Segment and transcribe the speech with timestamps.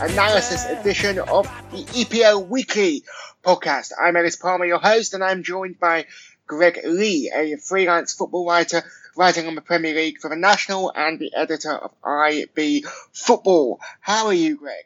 [0.00, 3.02] analysis edition of the EPL Weekly
[3.44, 3.92] podcast.
[4.00, 6.06] I'm Ellis Palmer, your host, and I'm joined by
[6.46, 8.82] Greg Lea, a freelance football writer
[9.16, 13.80] writing on the Premier League for the National and the editor of IB Football.
[14.00, 14.84] How are you, Greg?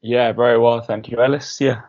[0.00, 1.60] Yeah, very well, thank you, Ellis.
[1.60, 1.82] Yeah.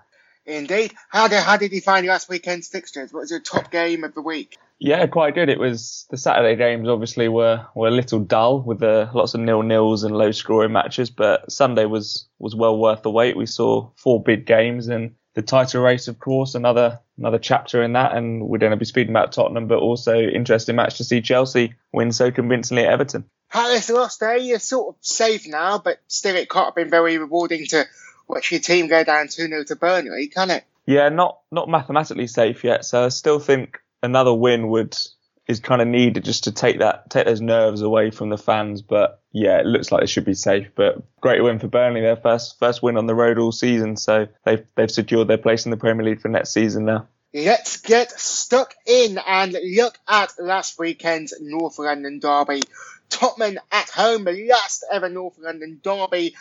[0.45, 0.93] Indeed.
[1.09, 3.11] How did, how did you find last weekend's fixtures?
[3.11, 4.57] What was your top game of the week?
[4.79, 5.49] Yeah, quite good.
[5.49, 6.87] It was the Saturday games.
[6.87, 10.71] Obviously, were were a little dull with the, lots of nil nils and low scoring
[10.71, 13.35] matches, but Sunday was was well worth the wait.
[13.35, 17.93] We saw four big games and the title race, of course, another another chapter in
[17.93, 18.15] that.
[18.15, 21.75] And we're going to be speaking about Tottenham, but also interesting match to see Chelsea
[21.91, 23.25] win so convincingly at Everton.
[23.51, 24.37] Palace lost there.
[24.37, 27.85] You're sort of safe now, but still, it can't have been very rewarding to
[28.29, 30.63] watch your team go down 2 0 to Burnley, can it?
[30.85, 32.85] Yeah, not not mathematically safe yet.
[32.85, 34.97] So I still think another win would
[35.47, 38.81] is kind of needed just to take that take those nerves away from the fans.
[38.81, 40.69] But yeah, it looks like it should be safe.
[40.75, 43.97] But great win for Burnley, their first first win on the road all season.
[43.97, 47.07] So they've they've secured their place in the Premier League for next season now.
[47.33, 52.61] Let's get stuck in and look at last weekend's North London derby.
[53.09, 56.35] Tottenham at home, the last ever North London derby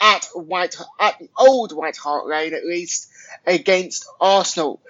[0.00, 3.10] at White at the old White Hart Lane at least
[3.46, 4.80] against Arsenal.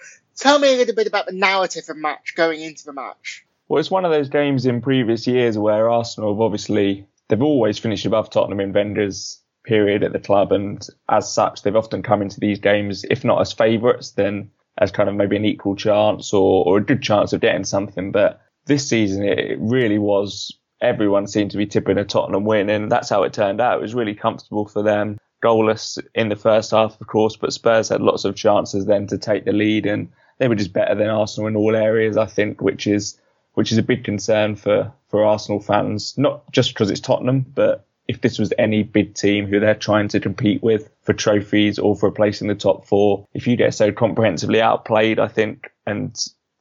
[0.41, 3.45] Tell me a little bit about the narrative of the match going into the match.
[3.69, 7.79] Well, it's one of those games in previous years where Arsenal have obviously they've always
[7.79, 12.23] finished above Tottenham in Wenger's period at the club, and as such, they've often come
[12.23, 16.33] into these games, if not as favourites, then as kind of maybe an equal chance
[16.33, 18.11] or, or a good chance of getting something.
[18.11, 22.91] But this season, it really was everyone seemed to be tipping a Tottenham win, and
[22.91, 23.79] that's how it turned out.
[23.79, 25.19] It was really comfortable for them.
[25.45, 29.19] Goalless in the first half, of course, but Spurs had lots of chances then to
[29.19, 30.09] take the lead, and
[30.41, 33.21] they were just better than Arsenal in all areas, I think, which is
[33.55, 36.17] which is a big concern for for Arsenal fans.
[36.19, 40.09] Not just because it's Tottenham, but if this was any big team who they're trying
[40.09, 43.55] to compete with for trophies or for a place in the top four, if you
[43.55, 46.17] get so comprehensively outplayed, I think, and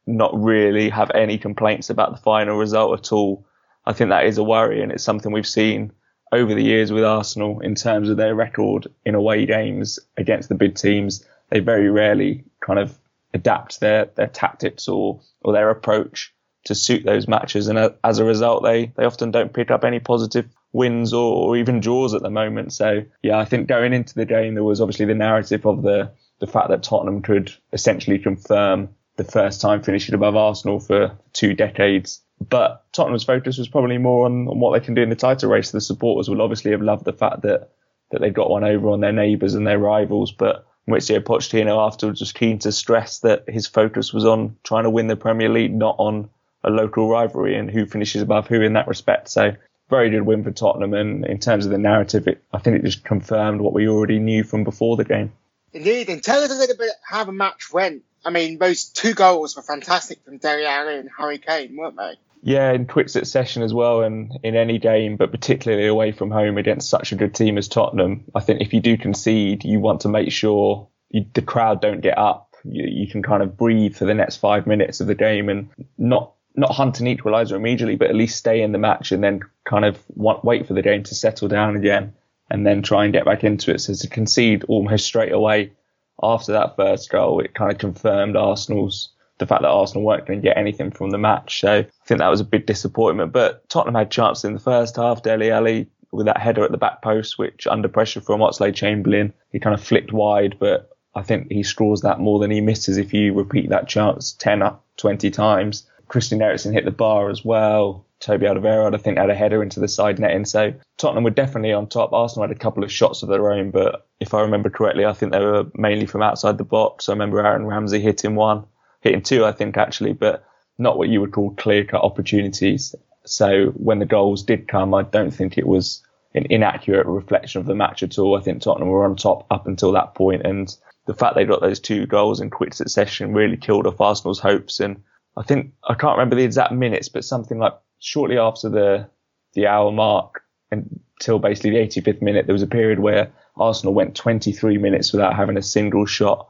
[0.06, 3.46] not really have any complaints about the final result at all,
[3.86, 5.92] I think that is a worry, and it's something we've seen
[6.32, 10.54] over the years with Arsenal in terms of their record in away games against the
[10.54, 11.24] big teams.
[11.48, 12.96] They very rarely kind of
[13.32, 17.68] adapt their, their tactics or, or their approach to suit those matches.
[17.68, 21.34] And uh, as a result, they, they often don't pick up any positive wins or,
[21.34, 22.72] or even draws at the moment.
[22.72, 26.12] So yeah, I think going into the game, there was obviously the narrative of the,
[26.38, 31.54] the fact that Tottenham could essentially confirm the first time finishing above Arsenal for two
[31.54, 35.16] decades but Tottenham's focus was probably more on, on what they can do in the
[35.16, 35.70] title race.
[35.70, 37.70] The supporters will obviously have loved the fact that
[38.10, 42.20] that they got one over on their neighbours and their rivals, but Mauricio Pochettino afterwards
[42.20, 45.74] was keen to stress that his focus was on trying to win the Premier League,
[45.74, 46.30] not on
[46.62, 49.28] a local rivalry and who finishes above who in that respect.
[49.28, 49.52] So
[49.88, 52.84] very good win for Tottenham, and in terms of the narrative, it, I think it
[52.84, 55.32] just confirmed what we already knew from before the game.
[55.72, 58.02] Indeed, and tell us a little bit how the match went.
[58.24, 62.14] I mean, those two goals were fantastic from Alli and Harry Kane, weren't they?
[62.42, 66.56] Yeah, in quick succession as well, and in any game, but particularly away from home
[66.56, 68.24] against such a good team as Tottenham.
[68.34, 72.00] I think if you do concede, you want to make sure you, the crowd don't
[72.00, 72.56] get up.
[72.64, 75.68] You, you, can kind of breathe for the next five minutes of the game and
[75.98, 79.40] not not hunt an equaliser immediately, but at least stay in the match and then
[79.64, 82.12] kind of want, wait for the game to settle down again
[82.50, 83.80] and then try and get back into it.
[83.80, 85.72] So to concede almost straight away
[86.20, 90.40] after that first goal, it kind of confirmed Arsenal's the fact that Arsenal weren't going
[90.40, 91.60] to get anything from the match.
[91.60, 93.32] So I think that was a big disappointment.
[93.32, 95.22] But Tottenham had chances in the first half.
[95.22, 99.32] Dele Alli with that header at the back post, which under pressure from Oxlade Chamberlain,
[99.50, 102.96] he kind of flicked wide, but I think he scores that more than he misses
[102.96, 105.86] if you repeat that chance 10 up 20 times.
[106.08, 108.06] Christian Eriksen hit the bar as well.
[108.18, 110.44] Toby Alderweireld, I think, had a header into the side netting.
[110.44, 112.12] So Tottenham were definitely on top.
[112.12, 115.12] Arsenal had a couple of shots of their own, but if I remember correctly, I
[115.14, 117.08] think they were mainly from outside the box.
[117.08, 118.64] I remember Aaron Ramsey hitting one
[119.00, 120.44] hitting two, I think actually, but
[120.78, 122.94] not what you would call clear cut opportunities.
[123.24, 126.02] So when the goals did come, I don't think it was
[126.34, 128.36] an inaccurate reflection of the match at all.
[128.36, 130.74] I think Tottenham were on top up until that point, and
[131.06, 134.80] the fact they got those two goals in quick succession really killed off Arsenal's hopes.
[134.80, 135.02] And
[135.36, 139.08] I think I can't remember the exact minutes, but something like shortly after the
[139.54, 144.14] the hour mark until basically the 85th minute, there was a period where Arsenal went
[144.14, 146.48] 23 minutes without having a single shot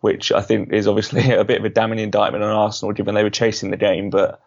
[0.00, 3.22] which I think is obviously a bit of a damning indictment on Arsenal given they
[3.22, 4.10] were chasing the game.
[4.10, 4.40] But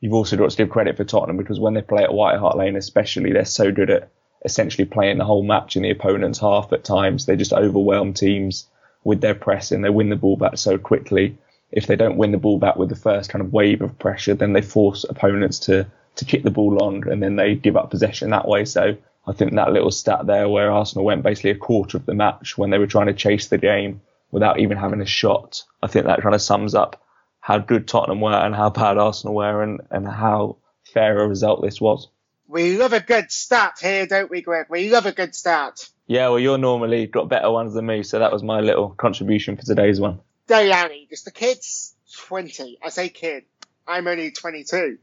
[0.00, 2.56] you've also got to give credit for Tottenham because when they play at White Hart
[2.56, 4.10] Lane, especially, they're so good at
[4.44, 7.26] essentially playing the whole match in the opponent's half at times.
[7.26, 8.66] They just overwhelm teams
[9.02, 11.38] with their press and they win the ball back so quickly.
[11.72, 14.34] If they don't win the ball back with the first kind of wave of pressure,
[14.34, 15.86] then they force opponents to
[16.16, 18.64] to kick the ball on and then they give up possession that way.
[18.64, 18.96] So
[19.26, 22.56] I think that little stat there where Arsenal went basically a quarter of the match
[22.56, 24.00] when they were trying to chase the game
[24.34, 25.62] without even having a shot.
[25.80, 27.00] I think that kind of sums up
[27.38, 31.62] how good Tottenham were and how bad Arsenal were and, and how fair a result
[31.62, 32.08] this was.
[32.48, 34.66] We love a good stat here, don't we, Greg?
[34.68, 35.88] We love a good stat.
[36.08, 39.56] Yeah, well, you're normally got better ones than me, so that was my little contribution
[39.56, 40.20] for today's one.
[40.48, 42.78] Dele just the kid's 20.
[42.82, 43.44] I say kid.
[43.86, 44.98] I'm only 22.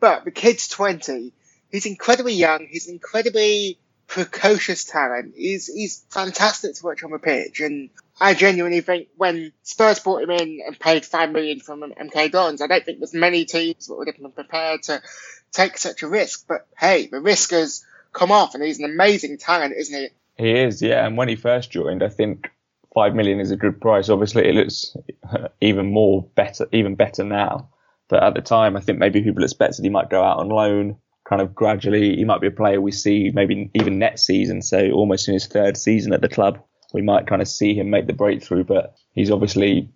[0.00, 1.32] But the kid's 20.
[1.70, 2.66] He's incredibly young.
[2.68, 5.34] He's incredibly precocious talent.
[5.36, 7.60] He's, he's fantastic to watch on the pitch.
[7.60, 7.90] And
[8.22, 12.62] I genuinely think when Spurs brought him in and paid five million from MK Dons,
[12.62, 15.02] I don't think there's many teams that would have been prepared to
[15.50, 16.46] take such a risk.
[16.46, 20.08] But hey, the risk has come off and he's an amazing talent, isn't he?
[20.44, 21.04] He is, yeah.
[21.04, 22.48] And when he first joined, I think
[22.94, 24.08] five million is a good price.
[24.08, 24.96] Obviously, it looks
[25.60, 27.70] even more better, even better now.
[28.08, 30.96] But at the time, I think maybe people expected he might go out on loan,
[31.28, 32.14] kind of gradually.
[32.14, 35.48] He might be a player we see maybe even next season, so almost in his
[35.48, 36.62] third season at the club,
[36.92, 38.64] we might kind of see him make the breakthrough.
[38.64, 39.88] But he's obviously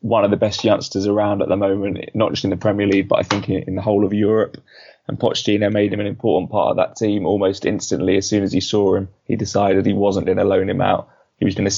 [0.00, 3.08] one of the best youngsters around at the moment, not just in the Premier League,
[3.08, 4.56] but I think in, in the whole of Europe.
[5.06, 8.18] And Pochettino made him an important part of that team almost instantly.
[8.18, 11.08] As soon as he saw him, he decided he wasn't going to loan him out.
[11.38, 11.76] He was going to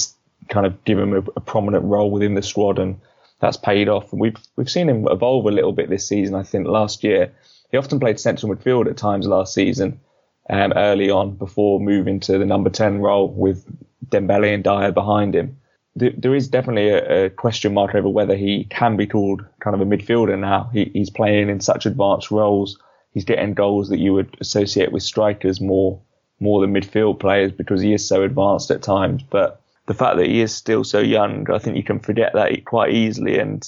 [0.49, 2.99] kind of give him a, a, prominent role within the squad, and
[3.39, 4.11] that's paid off.
[4.11, 6.35] And we've we've seen him evolve a little bit this season.
[6.35, 7.31] I think last year
[7.71, 10.01] he often played central midfield at times last season,
[10.49, 13.65] um, early on before moving to the number ten role with
[14.11, 15.57] Dembele and Dier behind him.
[15.93, 19.85] There, is definitely a, question mark over whether he can be called kind of a
[19.85, 20.69] midfielder now.
[20.71, 22.77] He, he's playing in such advanced roles
[23.13, 26.01] he's getting goals that you would associate with strikers more
[26.39, 29.21] more than midfield players because he is so advanced at times.
[29.21, 32.65] But the fact that he is still so young, I think you can forget that
[32.65, 33.37] quite easily.
[33.37, 33.63] And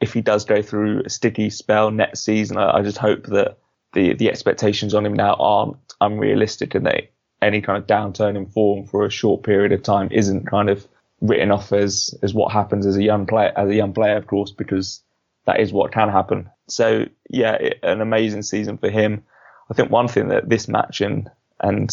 [0.00, 3.58] if he does go through a sticky spell next season, I, I just hope that
[3.92, 7.10] the the expectations on him now aren't unrealistic and that
[7.44, 10.86] any kind of downturn in form for a short period of time isn't kind of
[11.20, 14.26] written off as as what happens as a young player as a young player, of
[14.26, 15.02] course, because
[15.46, 16.50] that is what can happen.
[16.68, 19.24] So yeah, an amazing season for him.
[19.70, 21.30] I think one thing that this match and
[21.60, 21.90] and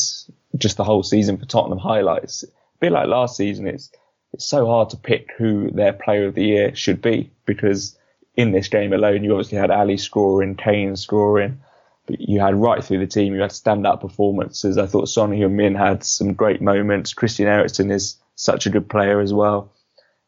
[0.57, 2.47] just the whole season for Tottenham highlights, a
[2.79, 3.91] bit like last season, it's
[4.33, 7.97] it's so hard to pick who their player of the year should be because
[8.35, 11.61] in this game alone, you obviously had Alli scoring, Kane scoring,
[12.07, 14.77] but you had right through the team, you had standout performances.
[14.77, 17.13] I thought Son Heung-min had some great moments.
[17.13, 19.71] Christian Eriksen is such a good player as well.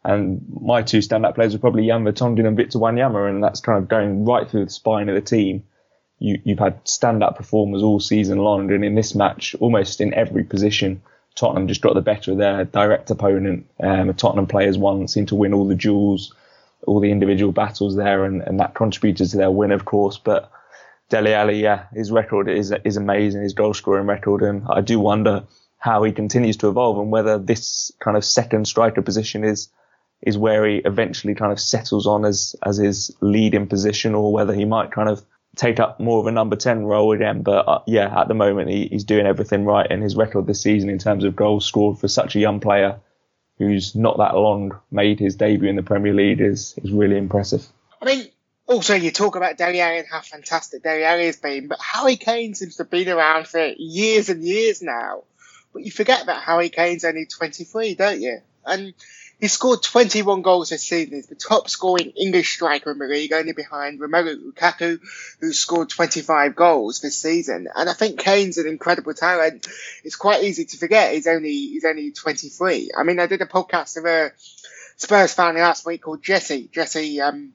[0.03, 3.77] And my two standout players were probably Jan Vertonghen and Victor Wanyama, and that's kind
[3.77, 5.63] of going right through the spine of the team.
[6.19, 10.43] You, have had standout performers all season long, and in this match, almost in every
[10.43, 11.01] position,
[11.35, 13.67] Tottenham just got the better of their direct opponent.
[13.81, 16.33] Um, Tottenham players won, seemed to win all the duels,
[16.85, 20.17] all the individual battles there, and, and that contributed to their win, of course.
[20.17, 20.51] But
[21.13, 24.99] Dele Alli, yeah, his record is is amazing, his goal scoring record, and I do
[24.99, 25.43] wonder
[25.77, 29.69] how he continues to evolve and whether this kind of second striker position is
[30.23, 34.55] is where he eventually kind of settles on as as his leading position, or whether
[34.55, 35.23] he might kind of
[35.55, 37.43] take up more of a number 10 role again.
[37.43, 39.85] But uh, yeah, at the moment, he, he's doing everything right.
[39.87, 42.99] And his record this season in terms of goals scored for such a young player
[43.59, 47.67] who's not that long made his debut in the Premier League is, is really impressive.
[48.01, 48.27] I mean,
[48.67, 52.77] also, you talk about Alli and how fantastic Alli has been, but Harry Kane seems
[52.77, 55.23] to have been around for years and years now.
[55.73, 58.39] But you forget that Harry Kane's only 23, don't you?
[58.65, 58.93] And
[59.39, 61.15] he scored 21 goals this season.
[61.15, 65.01] He's the top scoring English striker in the league, only behind Romelu Lukaku,
[65.41, 67.67] who scored 25 goals this season.
[67.75, 69.67] And I think Kane's an incredible talent.
[70.05, 72.91] It's quite easy to forget he's only he's only 23.
[72.97, 74.31] I mean, I did a podcast of a
[74.95, 77.51] Spurs fan last week called Jesse Jesse um,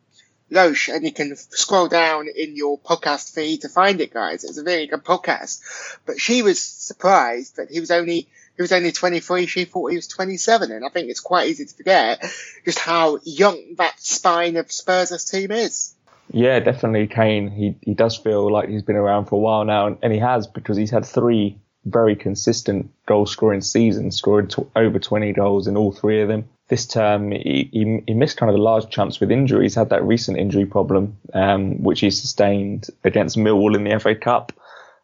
[0.50, 4.44] Loesch, and you can scroll down in your podcast feed to find it, guys.
[4.44, 5.60] It's a very good podcast.
[6.06, 8.28] But she was surprised that he was only
[8.58, 10.72] he was only 23, she thought he was 27.
[10.72, 12.24] And I think it's quite easy to forget
[12.64, 15.94] just how young that spine of Spurs' team is.
[16.32, 17.50] Yeah, definitely Kane.
[17.50, 20.48] He, he does feel like he's been around for a while now, and, he has
[20.48, 25.76] because he's had three very consistent goal scoring seasons, scoring t- over 20 goals in
[25.76, 26.48] all three of them.
[26.68, 29.64] This term, he, he, he, missed kind of a large chance with injury.
[29.64, 34.14] He's had that recent injury problem, um, which he sustained against Millwall in the FA
[34.14, 34.52] Cup.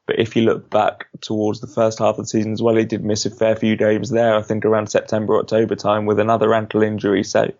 [0.06, 2.84] But if you look back towards the first half of the season as well, he
[2.84, 4.34] did miss a fair few games there.
[4.34, 7.24] I think around September, October time with another ankle injury.
[7.24, 7.50] So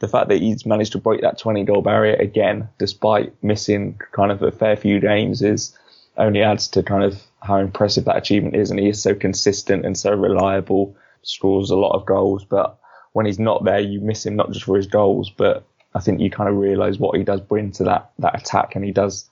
[0.00, 4.30] the fact that he's managed to break that 20 goal barrier again, despite missing kind
[4.30, 5.76] of a fair few games, is
[6.18, 8.70] only adds to kind of how impressive that achievement is.
[8.70, 12.44] And he is so consistent and so reliable, scores a lot of goals.
[12.44, 12.78] But
[13.14, 16.20] when he's not there, you miss him not just for his goals, but I think
[16.20, 19.30] you kind of realise what he does bring to that that attack, and he does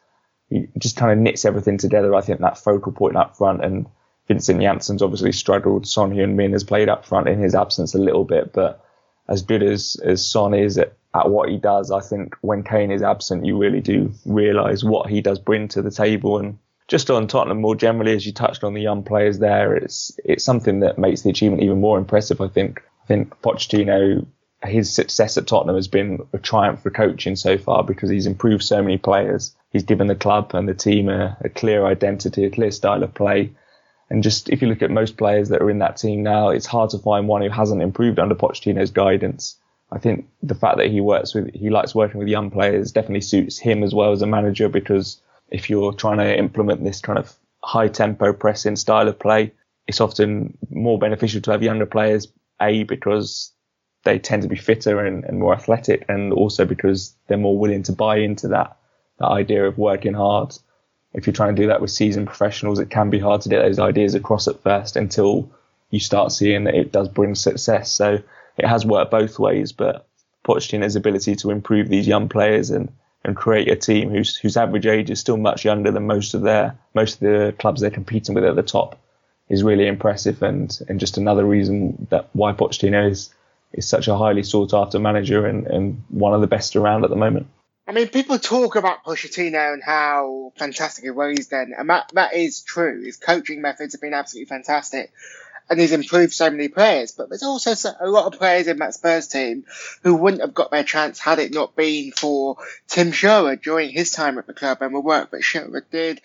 [0.48, 2.14] he just kind of knits everything together.
[2.14, 3.86] I think that focal point up front, and
[4.28, 5.86] Vincent Janssen's obviously struggled.
[5.86, 8.84] Son Heung-min has played up front in his absence a little bit, but
[9.28, 12.92] as good as, as Son is at, at what he does, I think when Kane
[12.92, 16.38] is absent, you really do realise what he does bring to the table.
[16.38, 20.12] And just on Tottenham more generally, as you touched on the young players there, it's
[20.24, 22.40] it's something that makes the achievement even more impressive.
[22.40, 22.80] I think.
[23.12, 24.24] I think Pochettino,
[24.64, 28.62] his success at Tottenham has been a triumph for coaching so far because he's improved
[28.62, 29.54] so many players.
[29.70, 33.12] He's given the club and the team a, a clear identity, a clear style of
[33.12, 33.50] play.
[34.08, 36.64] And just if you look at most players that are in that team now, it's
[36.64, 39.56] hard to find one who hasn't improved under Pochettino's guidance.
[39.90, 43.20] I think the fact that he works with, he likes working with young players definitely
[43.20, 47.18] suits him as well as a manager because if you're trying to implement this kind
[47.18, 49.52] of high tempo pressing style of play,
[49.86, 52.28] it's often more beneficial to have younger players,
[52.62, 53.52] A, because
[54.04, 57.82] they tend to be fitter and, and more athletic, and also because they're more willing
[57.84, 58.76] to buy into that,
[59.18, 60.56] that idea of working hard.
[61.14, 63.62] If you're trying to do that with seasoned professionals, it can be hard to get
[63.62, 65.50] those ideas across at first until
[65.90, 67.92] you start seeing that it does bring success.
[67.92, 68.22] So
[68.56, 70.06] it has worked both ways, but
[70.44, 72.92] Pochettino's ability to improve these young players and
[73.24, 76.42] and create a team whose whose average age is still much younger than most of
[76.42, 78.98] their most of the clubs they're competing with at the top
[79.52, 83.32] is really impressive and and just another reason that why Pochettino is
[83.72, 87.10] is such a highly sought after manager and, and one of the best around at
[87.10, 87.46] the moment.
[87.86, 92.34] I mean, people talk about Pochettino and how fantastic he was done, and that, that
[92.34, 93.02] is true.
[93.02, 95.12] His coaching methods have been absolutely fantastic
[95.72, 97.12] and he's improved so many players.
[97.12, 99.64] But there's also a lot of players in that Spurs team
[100.02, 104.10] who wouldn't have got their chance had it not been for Tim Sherwood during his
[104.10, 106.20] time at the club and the work that Sherwood did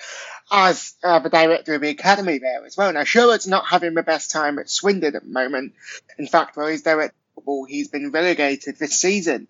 [0.51, 2.91] as uh, the director of the academy there as well.
[2.91, 5.75] Now Sherwood's not having the best time at Swindon at the moment.
[6.17, 9.47] In fact, while he's at football, he's been relegated this season.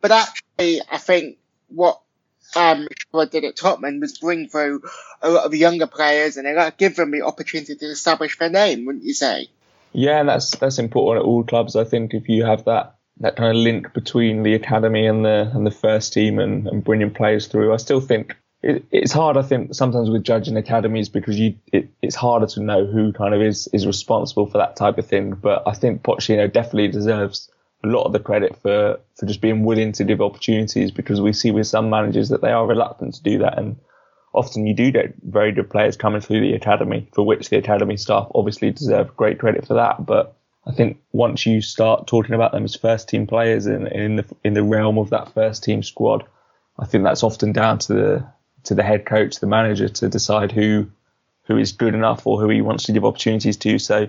[0.00, 1.36] But actually, I think
[1.68, 2.00] what
[2.58, 4.82] um, what did at Tottenham was bring through
[5.22, 9.04] a lot of younger players and give them the opportunity to establish their name, wouldn't
[9.04, 9.48] you say?
[9.92, 11.76] Yeah, that's that's important at all clubs.
[11.76, 15.50] I think if you have that that kind of link between the academy and the
[15.54, 19.36] and the first team and, and bringing players through, I still think it, it's hard.
[19.36, 23.34] I think sometimes with judging academies because you it, it's harder to know who kind
[23.34, 25.30] of is is responsible for that type of thing.
[25.30, 27.50] But I think Pochettino definitely deserves
[27.84, 31.32] a lot of the credit for, for just being willing to give opportunities because we
[31.32, 33.58] see with some managers that they are reluctant to do that.
[33.58, 33.76] And
[34.34, 37.96] often you do get very good players coming through the academy, for which the academy
[37.96, 40.04] staff obviously deserve great credit for that.
[40.04, 44.16] But I think once you start talking about them as first team players in, in
[44.16, 46.24] the in the realm of that first team squad,
[46.78, 48.26] I think that's often down to the
[48.64, 50.90] to the head coach, the manager, to decide who
[51.44, 53.78] who is good enough or who he wants to give opportunities to.
[53.78, 54.08] So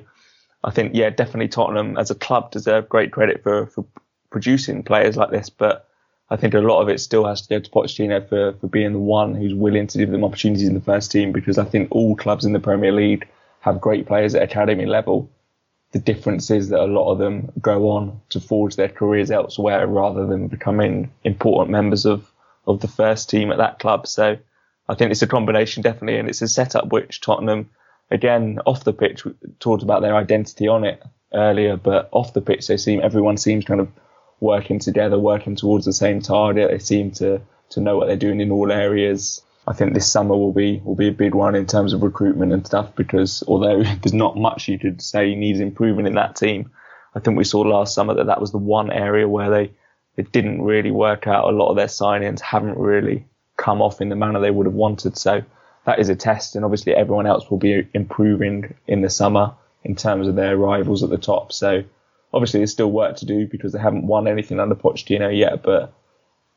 [0.64, 3.86] I think, yeah, definitely Tottenham as a club deserve great credit for, for
[4.30, 5.88] producing players like this, but
[6.30, 8.94] I think a lot of it still has to go to Pochettino for, for being
[8.94, 11.90] the one who's willing to give them opportunities in the first team because I think
[11.92, 13.28] all clubs in the Premier League
[13.62, 15.30] have great players at academy level.
[15.92, 19.88] The difference is that a lot of them go on to forge their careers elsewhere
[19.88, 22.32] rather than becoming important members of,
[22.68, 24.06] of the first team at that club.
[24.06, 24.38] So
[24.88, 27.70] I think it's a combination definitely, and it's a setup which Tottenham
[28.12, 31.02] again, off the pitch, we talked about their identity on it
[31.34, 33.90] earlier, but off the pitch, they seem everyone seems kind of
[34.40, 36.72] working together, working towards the same target.
[36.72, 39.42] They seem to to know what they're doing in all areas.
[39.68, 42.54] I think this summer will be will be a big one in terms of recruitment
[42.54, 46.72] and stuff because although there's not much you could say needs improvement in that team,
[47.14, 49.72] I think we saw last summer that that was the one area where they
[50.18, 51.46] it didn't really work out.
[51.46, 53.26] A lot of their signings haven't really
[53.58, 55.18] come off in the manner they would have wanted.
[55.18, 55.44] So
[55.86, 59.96] that is a test, and obviously everyone else will be improving in the summer in
[59.96, 61.52] terms of their rivals at the top.
[61.54, 61.84] So
[62.34, 65.94] obviously there's still work to do because they haven't won anything under Pochettino yet, but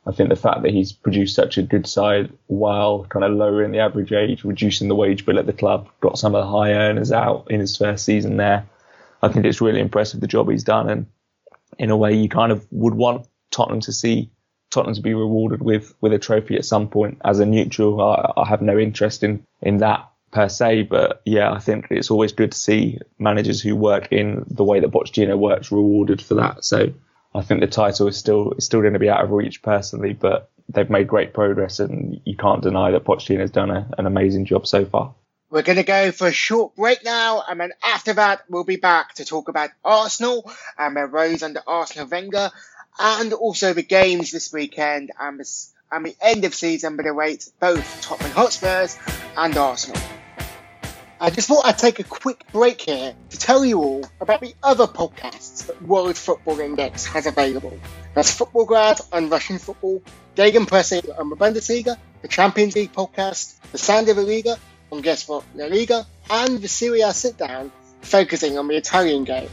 [0.04, 3.70] I think the fact that he's produced such a good side while kind of lowering
[3.70, 6.72] the average age, reducing the wage bill at the club, got some of the high
[6.72, 8.66] earners out in his first season there.
[9.22, 11.06] I think it's really impressive the job he's done, and
[11.78, 14.30] in a way you kind of would want Tottenham to see
[14.72, 17.20] Tottenham to be rewarded with with a trophy at some point.
[17.24, 21.52] As a neutral, I, I have no interest in in that per se, but yeah,
[21.52, 25.38] I think it's always good to see managers who work in the way that Pochettino
[25.38, 26.64] works rewarded for that.
[26.64, 26.92] So
[27.34, 30.14] I think the title is still is still going to be out of reach personally,
[30.14, 34.06] but they've made great progress, and you can't deny that Pochettino has done a, an
[34.06, 35.14] amazing job so far.
[35.50, 38.76] We're going to go for a short break now, and then after that, we'll be
[38.76, 42.50] back to talk about Arsenal and their rose under Arsene Wenger,
[42.98, 47.48] and also the games this weekend and the, and the end of season that awaits
[47.60, 48.98] both Tottenham Hotspurs
[49.36, 50.00] and Arsenal.
[51.20, 54.54] I just thought I'd take a quick break here to tell you all about the
[54.60, 57.78] other podcasts that World Football Index has available.
[58.14, 60.02] That's Futbolgrad and Russian football,
[60.34, 64.58] Gegenpressing and the Bundesliga, the Champions League podcast, the Sound of the Liga,
[64.90, 67.70] on Guess What La Liga and the Serie A sit down,
[68.00, 69.48] focusing on the Italian game.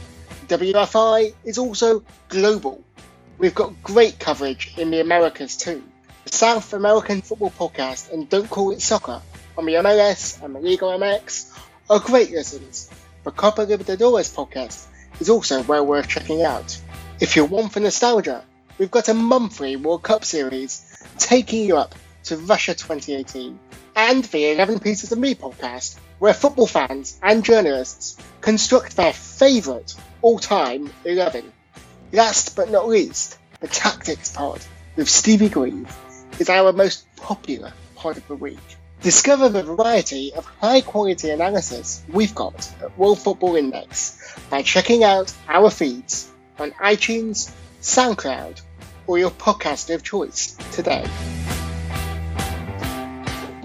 [0.48, 2.82] WFI is also global.
[3.40, 5.82] We've got great coverage in the Americas too.
[6.24, 9.22] The South American Football Podcast and Don't Call It Soccer
[9.56, 12.90] on the MLS and the Liga MX are great listens.
[13.24, 14.88] The Copa Libertadores podcast
[15.20, 16.78] is also well worth checking out.
[17.18, 18.44] If you're one for nostalgia,
[18.76, 21.94] we've got a monthly World Cup series taking you up
[22.24, 23.58] to Russia 2018
[23.96, 29.94] and the 11 Pieces of Me podcast, where football fans and journalists construct their favourite
[30.20, 31.50] all time 11.
[32.12, 34.60] Last but not least, the Tactics Pod
[34.96, 35.96] with Stevie Grieve
[36.40, 38.58] is our most popular pod of the week.
[39.00, 45.04] Discover the variety of high quality analysis we've got at World Football Index by checking
[45.04, 48.60] out our feeds on iTunes, SoundCloud,
[49.06, 51.06] or your podcast of choice today.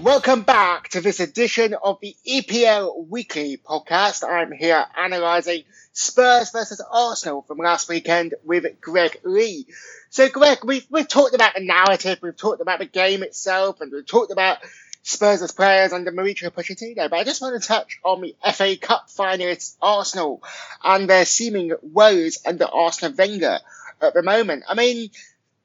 [0.06, 4.22] Welcome back to this edition of the EPL Weekly podcast.
[4.22, 9.66] I'm here analysing Spurs versus Arsenal from last weekend with Greg Lea.
[10.10, 13.90] So, Greg, we've, we've talked about the narrative, we've talked about the game itself, and
[13.90, 14.58] we've talked about
[15.02, 18.76] Spurs as players under Mauricio Pochettino, but I just want to touch on the FA
[18.76, 20.40] Cup finalists Arsenal
[20.84, 23.58] and their seeming woes under Arsene Wenger
[24.00, 24.62] at the moment.
[24.68, 25.10] I mean,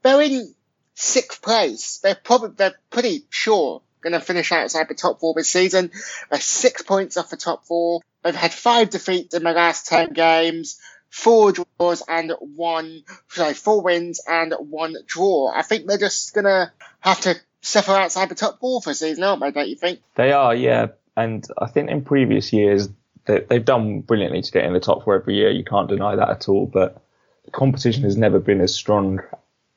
[0.02, 0.56] they're in
[0.96, 2.00] sixth place.
[2.00, 5.92] They're probably they're pretty sure going to finish outside the top four this season.
[6.30, 8.02] They're six points off the top four.
[8.24, 10.80] They've had five defeats in the last ten games,
[11.10, 15.52] four draws and one, sorry, four wins and one draw.
[15.54, 18.94] I think they're just going to have to suffer outside the top four for a
[18.94, 19.52] season, aren't they?
[19.52, 20.02] Don't you think?
[20.16, 20.88] They are, yeah.
[21.16, 22.90] And I think in previous years
[23.26, 25.52] they, they've done brilliantly to get in the top four every year.
[25.52, 26.66] You can't deny that at all.
[26.66, 27.02] But
[27.46, 29.22] the competition has never been as strong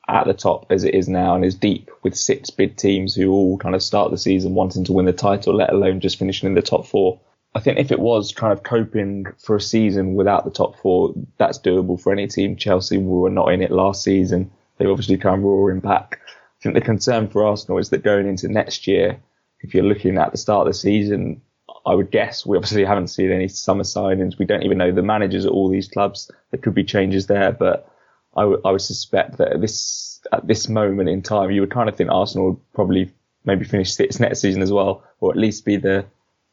[0.09, 3.31] at the top as it is now and is deep with six big teams who
[3.31, 6.47] all kind of start the season wanting to win the title, let alone just finishing
[6.47, 7.19] in the top four.
[7.55, 11.15] I think if it was kind of coping for a season without the top four,
[11.39, 12.57] that's doable for any team.
[12.57, 14.51] Chelsea were not in it last season.
[14.79, 16.21] They obviously come roaring back.
[16.29, 19.21] I think the concern for Arsenal is that going into next year,
[19.61, 21.41] if you're looking at the start of the season,
[21.87, 24.39] I would guess we obviously haven't seen any summer signings.
[24.39, 26.31] We don't even know the managers at all these clubs.
[26.51, 27.89] There could be changes there, but
[28.37, 31.71] I, w- I would suspect that at this at this moment in time, you would
[31.71, 33.13] kind of think Arsenal would probably
[33.45, 36.05] maybe finish sixth next season as well, or at least be the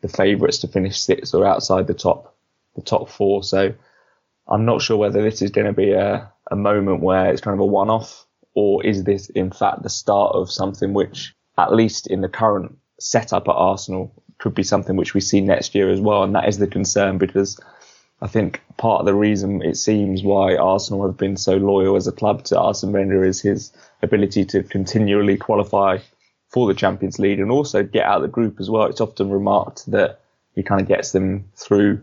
[0.02, 2.36] the favourites to finish sixth or outside the top
[2.76, 3.44] the top four.
[3.44, 3.74] So
[4.48, 7.54] I'm not sure whether this is going to be a, a moment where it's kind
[7.54, 11.74] of a one off, or is this in fact the start of something which, at
[11.74, 15.90] least in the current setup at Arsenal, could be something which we see next year
[15.90, 16.24] as well.
[16.24, 17.60] And that is the concern because
[18.22, 22.08] I think part of the reason it seems why Arsenal have been so loyal as
[22.08, 23.72] a club to Arsene Wenger is his
[24.04, 25.98] ability to continually qualify
[26.50, 28.86] for the Champions League and also get out of the group as well.
[28.86, 30.20] It's often remarked that
[30.54, 32.02] he kind of gets them through,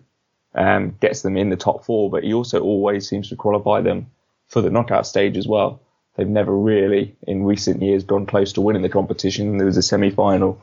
[0.54, 4.06] um, gets them in the top four, but he also always seems to qualify them
[4.48, 5.80] for the knockout stage as well.
[6.16, 9.58] They've never really, in recent years, gone close to winning the competition.
[9.58, 10.60] There was a semi-final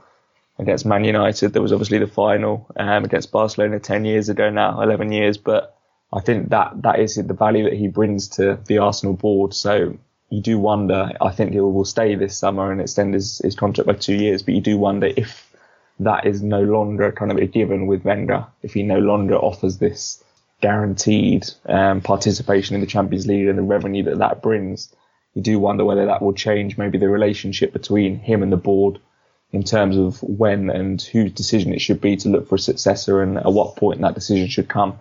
[0.58, 1.54] against Man United.
[1.54, 5.38] There was obviously the final um, against Barcelona 10 years ago now, 11 years.
[5.38, 5.78] But
[6.14, 9.54] I think that that is the value that he brings to the Arsenal board.
[9.54, 9.98] So
[10.30, 13.88] you do wonder, I think he will stay this summer and extend his, his contract
[13.88, 15.52] by two years, but you do wonder if
[16.00, 19.78] that is no longer kind of a given with Wenger, if he no longer offers
[19.78, 20.24] this
[20.62, 24.94] guaranteed um, participation in the Champions League and the revenue that that brings.
[25.34, 29.00] You do wonder whether that will change maybe the relationship between him and the board
[29.56, 33.24] in terms of when and whose decision it should be to look for a successor
[33.24, 35.00] and at what point that decision should come.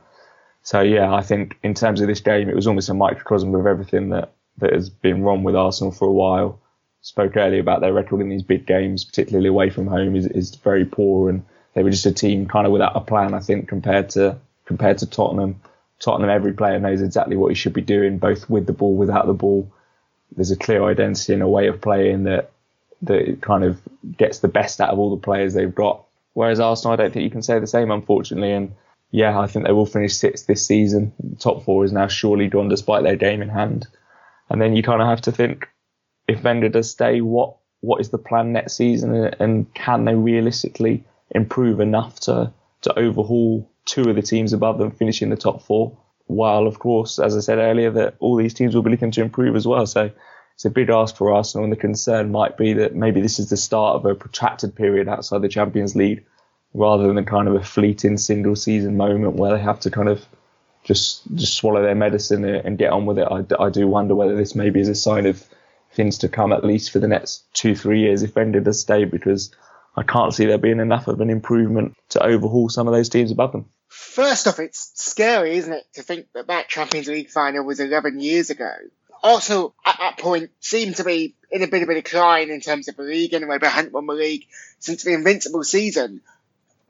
[0.63, 3.67] So yeah, I think in terms of this game, it was almost a microcosm of
[3.67, 6.61] everything that, that has been wrong with Arsenal for a while.
[7.03, 10.55] Spoke earlier about their record in these big games, particularly away from home, is, is
[10.55, 13.35] very poor, and they were just a team kind of without a plan.
[13.35, 15.61] I think compared to compared to Tottenham,
[15.99, 19.27] Tottenham every player knows exactly what he should be doing, both with the ball, without
[19.27, 19.71] the ball.
[20.37, 22.53] There's a clear identity and a way of playing that
[23.03, 23.81] that it kind of
[24.17, 26.05] gets the best out of all the players they've got.
[26.33, 28.53] Whereas Arsenal, I don't think you can say the same, unfortunately.
[28.53, 28.75] And
[29.11, 31.13] yeah, I think they will finish sixth this season.
[31.39, 33.87] Top four is now surely gone despite their game in hand.
[34.51, 35.69] And then you kind of have to think
[36.27, 41.05] if Wenger does stay, what what is the plan next season, and can they realistically
[41.31, 42.53] improve enough to
[42.83, 45.97] to overhaul two of the teams above them, finishing the top four?
[46.27, 49.23] While of course, as I said earlier, that all these teams will be looking to
[49.23, 49.87] improve as well.
[49.87, 50.11] So
[50.55, 53.51] it's a big ask for Arsenal, and the concern might be that maybe this is
[53.51, 56.25] the start of a protracted period outside the Champions League,
[56.73, 60.09] rather than a kind of a fleeting single season moment where they have to kind
[60.09, 60.25] of
[60.85, 63.27] just just swallow their medicine and get on with it.
[63.29, 65.45] I, I do wonder whether this maybe is a sign of
[65.93, 69.05] things to come, at least for the next two three years, if Wenger does stay,
[69.05, 69.55] because
[69.97, 73.31] I can't see there being enough of an improvement to overhaul some of those teams
[73.31, 73.67] above them.
[73.89, 78.21] First off, it's scary, isn't it, to think that that Champions League final was 11
[78.21, 78.73] years ago.
[79.25, 82.89] Also, at that point, seemed to be in a bit of a decline in terms
[82.89, 84.47] of the league anyway, but hadn't won the league
[84.81, 86.21] since the Invincible season.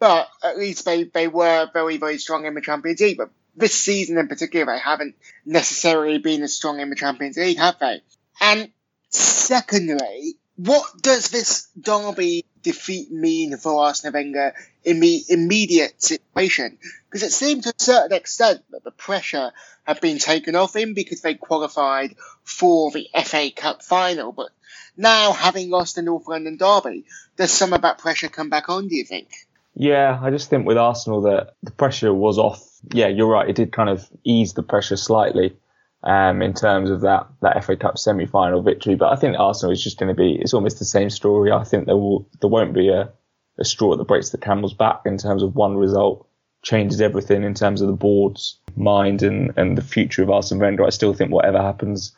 [0.01, 3.19] But at least they, they were very, very strong in the Champions League.
[3.19, 5.15] But this season in particular, they haven't
[5.47, 8.03] necessarily been as strong in the Champions League, have they?
[8.41, 8.69] And
[9.11, 16.79] secondly, what does this Derby defeat mean for Arsene Wenger in the immediate situation?
[17.09, 19.53] Because it seemed to a certain extent that the pressure
[19.85, 24.33] had been taken off him because they qualified for the FA Cup final.
[24.33, 24.51] But
[24.97, 27.05] now, having lost the North London Derby,
[27.37, 29.29] does some of that pressure come back on, do you think?
[29.77, 32.65] Yeah, I just think with Arsenal that the pressure was off.
[32.93, 33.49] Yeah, you're right.
[33.49, 35.57] It did kind of ease the pressure slightly
[36.05, 38.95] um, in terms of that, that FA Cup semi-final victory.
[38.95, 41.51] But I think Arsenal is just going to be, it's almost the same story.
[41.51, 43.11] I think there will, there won't be a,
[43.59, 46.29] a straw that breaks the camel's back in terms of one result
[46.63, 50.85] changes everything in terms of the board's mind and, and the future of Arsene Wenger.
[50.85, 52.15] I still think whatever happens,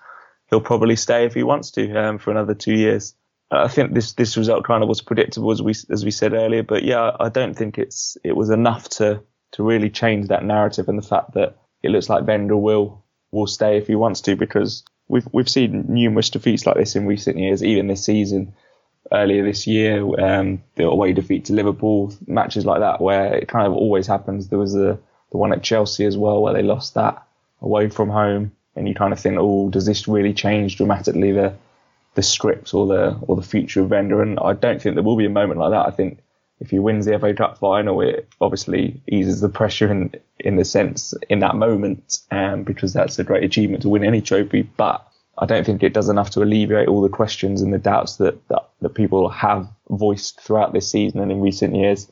[0.51, 3.15] he'll probably stay if he wants to um, for another two years.
[3.51, 6.65] I think this this result kind of was predictable as we as we said earlier,
[6.65, 9.23] but yeah, I don't think it's it was enough to
[9.53, 13.05] to really change that narrative and the fact that it looks like Wenger will
[13.37, 17.07] will stay if he wants to because we've we've seen numerous defeats like this in
[17.07, 18.55] recent years, even this season.
[19.13, 23.65] Earlier this year, um, the away defeat to Liverpool, matches like that where it kind
[23.65, 24.49] of always happens.
[24.49, 24.99] There was the
[25.31, 27.23] the one at Chelsea as well where they lost that
[27.61, 31.55] away from home, and you kind of think, oh, does this really change dramatically the
[32.17, 34.23] the script or the or the future of Wenger.
[34.23, 35.87] And I don't think there will be a moment like that.
[35.87, 36.19] I think
[36.61, 40.65] if he wins the FA Cup final, it obviously eases the pressure in in the
[40.65, 44.63] sense in that moment, um, because that's a great achievement to win any trophy.
[44.63, 45.07] But
[45.39, 48.47] I don't think it does enough to alleviate all the questions and the doubts that
[48.49, 52.11] that, that people have voiced throughout this season and in recent years.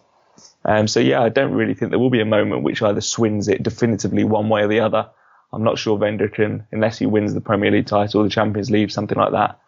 [0.64, 3.48] Um, so yeah, I don't really think there will be a moment which either swings
[3.48, 5.08] it definitively one way or the other.
[5.52, 8.90] I'm not sure Wenger can, unless he wins the Premier League title, the Champions League,
[8.90, 9.60] something like that.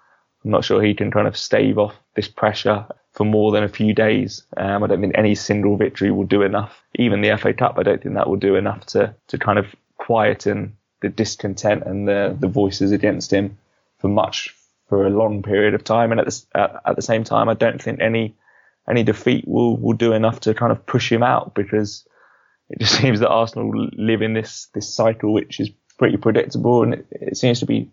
[0.45, 3.69] I'm not sure he can kind of stave off this pressure for more than a
[3.69, 4.43] few days.
[4.57, 6.83] Um, I don't think any single victory will do enough.
[6.97, 9.75] Even the FA Cup, I don't think that will do enough to, to kind of
[9.97, 13.59] quieten the discontent and the, the voices against him
[13.99, 14.55] for much,
[14.89, 16.13] for a long period of time.
[16.13, 18.35] And at the, at, at the same time, I don't think any,
[18.89, 22.07] any defeat will, will do enough to kind of push him out because
[22.69, 26.95] it just seems that Arsenal live in this, this cycle, which is pretty predictable and
[26.95, 27.91] it, it seems to be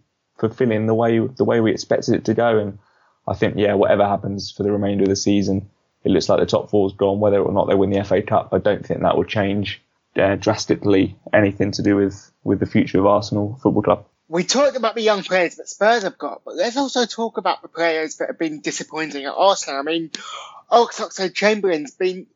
[0.49, 2.57] fulfilling the way the way we expected it to go.
[2.57, 2.79] And
[3.27, 5.69] I think yeah, whatever happens for the remainder of the season,
[6.03, 7.19] it looks like the top four's gone.
[7.19, 9.81] Whether or not they win the FA Cup, I don't think that will change
[10.17, 14.05] uh, drastically anything to do with with the future of Arsenal Football Club.
[14.27, 17.61] We talked about the young players that Spurs have got, but let's also talk about
[17.61, 19.79] the players that have been disappointing at Arsenal.
[19.79, 20.11] I mean,
[20.71, 22.27] Oxlade-Chamberlain's been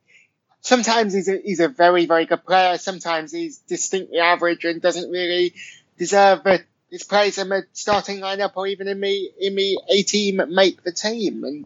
[0.61, 2.77] sometimes he's a, he's a very, very good player.
[2.77, 5.53] Sometimes he's distinctly average and doesn't really
[5.97, 10.03] deserve the his players in the starting lineup or even in me in me A
[10.03, 11.43] team make the team.
[11.43, 11.65] And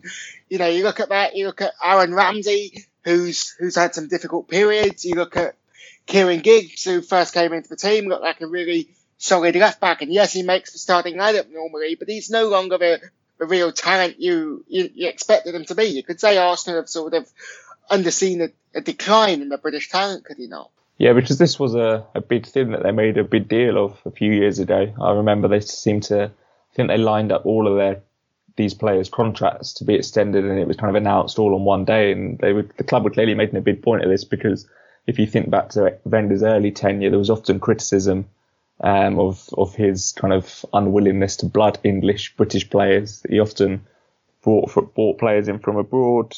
[0.50, 4.08] you know, you look at that, you look at Aaron Ramsey, who's who's had some
[4.08, 5.06] difficult periods.
[5.06, 5.56] You look at
[6.06, 10.02] Kieran Gibbs, who first came into the team, looked like a really solid left back.
[10.02, 13.00] And yes, he makes the starting lineup normally, but he's no longer the,
[13.38, 15.86] the real talent you, you, you expected him to be.
[15.86, 17.32] You could say Arsenal have sort of
[17.90, 20.72] underseen a, a decline in the British talent, could he not?
[21.02, 24.00] Yeah, because this was a, a big thing that they made a big deal of
[24.06, 24.94] a few years ago.
[25.02, 28.04] I remember they seemed to I think they lined up all of their
[28.56, 31.86] these players' contracts to be extended, and it was kind of announced all on one
[31.86, 32.12] day.
[32.12, 34.68] And they would the club were clearly making a big point of this because
[35.08, 38.26] if you think back to Wenger's early tenure, there was often criticism
[38.82, 43.26] um, of of his kind of unwillingness to blood English British players.
[43.28, 43.88] He often
[44.44, 46.36] brought brought players in from abroad.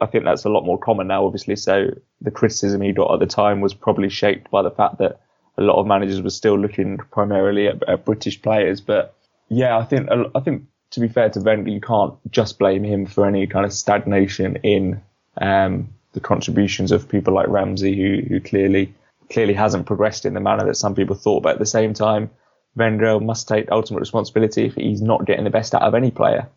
[0.00, 1.56] I think that's a lot more common now, obviously.
[1.56, 5.20] So the criticism he got at the time was probably shaped by the fact that
[5.58, 8.80] a lot of managers were still looking primarily at, at British players.
[8.80, 9.14] But
[9.48, 13.06] yeah, I think I think to be fair to Wenger, you can't just blame him
[13.06, 15.02] for any kind of stagnation in
[15.40, 18.94] um, the contributions of people like Ramsey, who who clearly
[19.30, 21.42] clearly hasn't progressed in the manner that some people thought.
[21.42, 22.30] But at the same time,
[22.76, 26.48] Wenger must take ultimate responsibility if he's not getting the best out of any player.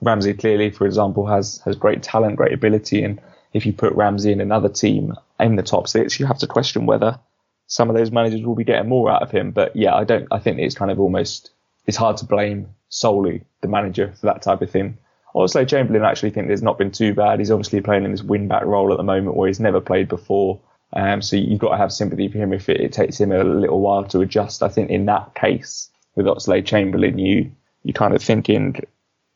[0.00, 3.20] Ramsey clearly, for example, has has great talent, great ability, and
[3.52, 6.86] if you put Ramsey in another team in the top six, you have to question
[6.86, 7.18] whether
[7.66, 9.50] some of those managers will be getting more out of him.
[9.50, 10.26] But yeah, I don't.
[10.30, 11.50] I think it's kind of almost
[11.86, 14.98] it's hard to blame solely the manager for that type of thing.
[15.34, 17.38] Oxlade-Chamberlain actually think there's not been too bad.
[17.38, 20.08] He's obviously playing in this wing back role at the moment where he's never played
[20.08, 20.58] before.
[20.94, 23.44] Um, so you've got to have sympathy for him if it, it, takes him a
[23.44, 24.62] little while to adjust.
[24.62, 27.52] I think in that case with Oxlade-Chamberlain, you
[27.84, 28.82] you kind of thinking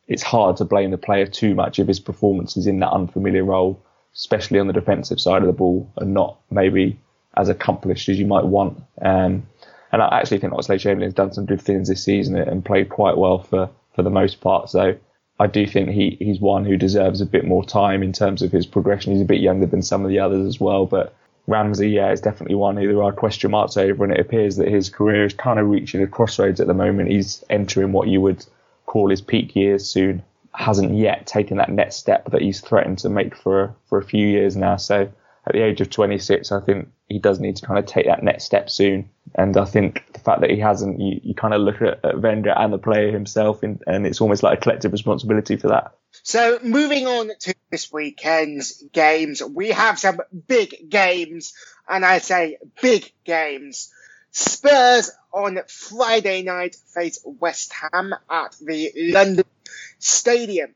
[0.07, 3.81] it's hard to blame the player too much if his performances in that unfamiliar role,
[4.13, 6.99] especially on the defensive side of the ball, are not maybe
[7.35, 8.81] as accomplished as you might want.
[9.01, 9.47] Um,
[9.91, 12.89] and I actually think Oxlade Chamberlain has done some good things this season and played
[12.89, 14.69] quite well for, for the most part.
[14.69, 14.95] So
[15.39, 18.51] I do think he, he's one who deserves a bit more time in terms of
[18.51, 19.13] his progression.
[19.13, 22.21] He's a bit younger than some of the others as well, but Ramsey, yeah, is
[22.21, 25.33] definitely one who there are question marks over, and it appears that his career is
[25.33, 27.11] kind of reaching a crossroads at the moment.
[27.11, 28.45] He's entering what you would
[28.85, 30.23] call his peak years soon.
[30.53, 34.27] Hasn't yet taken that next step that he's threatened to make for for a few
[34.27, 34.77] years now.
[34.77, 35.11] So
[35.45, 38.23] at the age of 26, I think he does need to kind of take that
[38.23, 39.09] next step soon.
[39.35, 42.21] And I think the fact that he hasn't, you, you kind of look at, at
[42.21, 45.95] Wenger and the player himself, and, and it's almost like a collective responsibility for that.
[46.23, 51.53] So moving on to this weekend's games, we have some big games,
[51.89, 53.91] and I say big games.
[54.33, 59.45] Spurs on Friday night face West Ham at the London
[59.99, 60.75] Stadium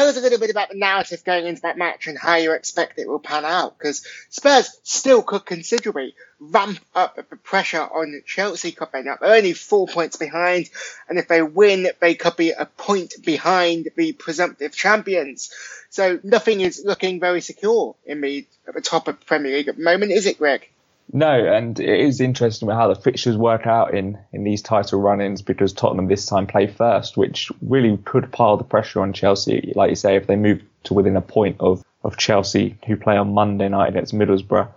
[0.00, 2.52] tell us a little bit about the narrative going into that match and how you
[2.52, 3.76] expect it will pan out.
[3.76, 9.20] Because Spurs still could considerably ramp up the pressure on Chelsea coming up.
[9.20, 10.70] They're only four points behind,
[11.06, 15.50] and if they win, they could be a point behind the presumptive champions.
[15.90, 19.76] So nothing is looking very secure in the at the top of Premier League at
[19.76, 20.66] the moment, is it, Greg?
[21.12, 25.42] No, and it is interesting how the fixtures work out in, in these title run-ins
[25.42, 29.72] because Tottenham this time play first, which really could pile the pressure on Chelsea.
[29.74, 33.16] Like you say, if they move to within a point of, of Chelsea, who play
[33.16, 34.68] on Monday night against Middlesbrough,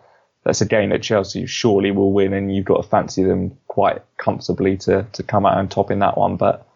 [0.43, 4.01] that's a game that Chelsea surely will win, and you've got to fancy them quite
[4.17, 6.37] comfortably to, to come out on top in that one.
[6.37, 6.67] But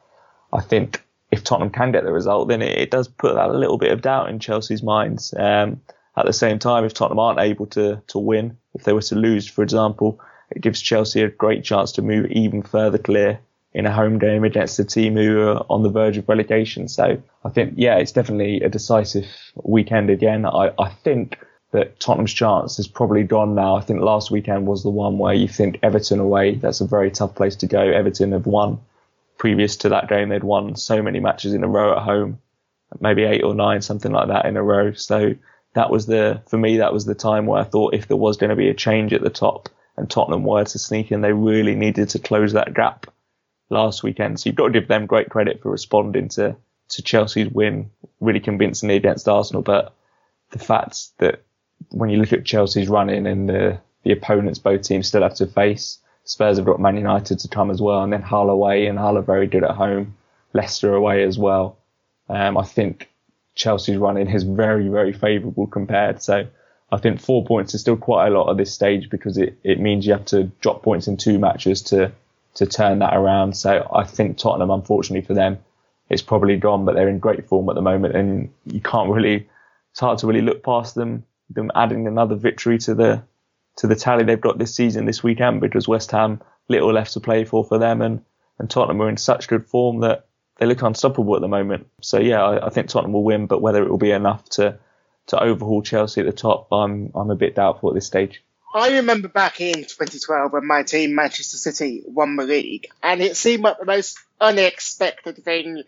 [0.54, 3.58] I think if Tottenham can get the result, then it, it does put that a
[3.58, 5.34] little bit of doubt in Chelsea's minds.
[5.36, 5.82] Um,
[6.18, 9.16] at the same time, if Tottenham aren't able to, to win, if they were to
[9.16, 13.40] lose, for example, it gives Chelsea a great chance to move even further clear
[13.74, 16.88] in a home game against a team who are on the verge of relegation.
[16.88, 19.28] So I think, yeah, it's definitely a decisive
[19.64, 20.46] weekend again.
[20.46, 21.38] I, I think
[21.72, 23.76] that Tottenham's chance is probably gone now.
[23.76, 27.12] I think last weekend was the one where you think Everton away, that's a very
[27.12, 27.82] tough place to go.
[27.82, 28.80] Everton have won.
[29.38, 32.40] Previous to that game, they'd won so many matches in a row at home,
[33.00, 34.94] maybe eight or nine, something like that in a row.
[34.94, 35.36] So
[35.78, 38.38] that was the for me that was the time where I thought if there was
[38.38, 41.34] going to be a change at the top and Tottenham were to sneak in, they
[41.34, 43.06] really needed to close that gap
[43.70, 44.40] last weekend.
[44.40, 46.56] So you've got to give them great credit for responding to
[46.90, 49.62] to Chelsea's win really convincingly against Arsenal.
[49.62, 49.94] But
[50.50, 51.44] the fact that
[51.92, 55.46] when you look at Chelsea's running and the the opponents both teams still have to
[55.46, 58.98] face, Spurs have got Man United to come as well, and then Hull away, and
[58.98, 60.18] Hull are very good at home.
[60.54, 61.78] Leicester away as well.
[62.30, 63.12] Um, I think
[63.58, 66.22] Chelsea's running is very, very favourable compared.
[66.22, 66.48] So
[66.92, 69.80] I think four points is still quite a lot at this stage because it, it
[69.80, 72.12] means you have to drop points in two matches to,
[72.56, 73.58] to turn that around.
[73.58, 75.58] So I think Tottenham, unfortunately for them,
[76.10, 79.50] it's probably gone, but they're in great form at the moment and you can't really,
[79.92, 83.24] it's hard to really look past them, them adding another victory to the,
[83.78, 87.20] to the tally they've got this season, this weekend, because West Ham little left to
[87.20, 88.24] play for for them and,
[88.60, 90.27] and Tottenham are in such good form that
[90.60, 91.88] they look unstoppable at the moment.
[92.02, 94.80] So yeah, I, I, think Tottenham will win, but whether it will be enough to
[95.28, 98.44] to overhaul Chelsea at the top, I'm I'm a bit doubtful at this stage.
[98.74, 103.38] I remember back in 2012 when my team Manchester City won the league, and it
[103.38, 105.84] seemed like the most unexpected thing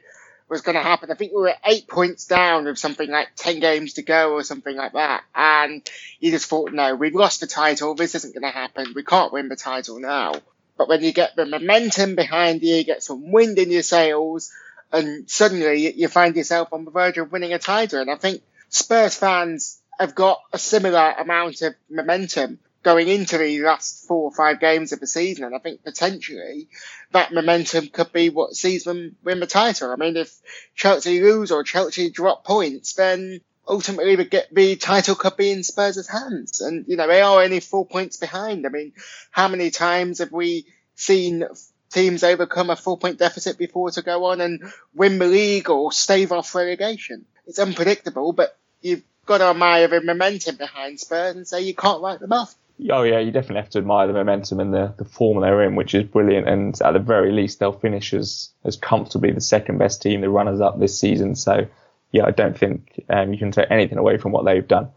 [0.49, 1.11] was going to happen.
[1.11, 4.43] I think we were eight points down with something like 10 games to go or
[4.43, 5.23] something like that.
[5.35, 5.87] And
[6.19, 7.93] you just thought, no, we've lost the title.
[7.93, 8.93] This isn't going to happen.
[8.95, 10.33] We can't win the title now.
[10.79, 14.49] But when you get the momentum behind you, you get some wind in your sails,
[14.93, 17.99] and suddenly you find yourself on the verge of winning a title.
[17.99, 23.59] And I think Spurs fans have got a similar amount of momentum going into the
[23.59, 25.43] last four or five games of the season.
[25.43, 26.69] And I think potentially
[27.11, 29.91] that momentum could be what sees them win the title.
[29.91, 30.33] I mean, if
[30.75, 36.07] Chelsea lose or Chelsea drop points, then ultimately the, the title could be in Spurs'
[36.07, 36.59] hands.
[36.59, 38.65] And, you know, they are only four points behind.
[38.65, 38.93] I mean,
[39.31, 41.45] how many times have we seen
[41.91, 45.91] teams overcome a four point deficit before to go on and win the league or
[45.91, 47.25] stave off relegation?
[47.45, 52.01] It's unpredictable, but you've got to admire the momentum behind Spurs and say you can't
[52.01, 52.55] write them off.
[52.91, 55.75] Oh yeah, you definitely have to admire the momentum and the, the form they're in,
[55.75, 56.47] which is brilliant.
[56.47, 60.29] And at the very least, they'll finish as, as comfortably the second best team, the
[60.29, 61.35] runners up this season.
[61.35, 61.67] So
[62.11, 64.89] yeah, I don't think um, you can take anything away from what they've done.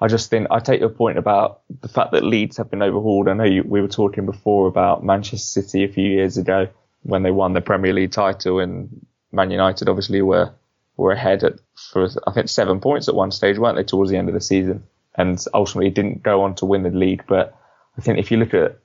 [0.00, 3.28] I just think I take your point about the fact that leads have been overhauled.
[3.28, 6.68] I know you, we were talking before about Manchester City a few years ago
[7.02, 10.52] when they won the Premier League title, and Man United obviously were
[10.96, 11.54] were ahead at
[11.92, 14.40] for I think seven points at one stage, weren't they, towards the end of the
[14.40, 14.84] season,
[15.16, 17.24] and ultimately didn't go on to win the league.
[17.26, 17.56] But
[17.96, 18.78] I think if you look at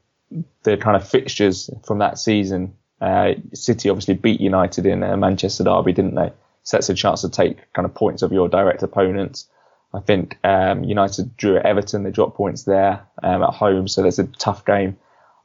[0.64, 5.94] the kind of fixtures from that season, uh, City obviously beat United in Manchester derby,
[5.94, 6.32] didn't they?
[6.72, 9.48] That's a chance to take kind of points of your direct opponents.
[9.94, 14.02] I think um, United drew at Everton, they dropped points there um, at home, so
[14.02, 14.98] there's a tough game.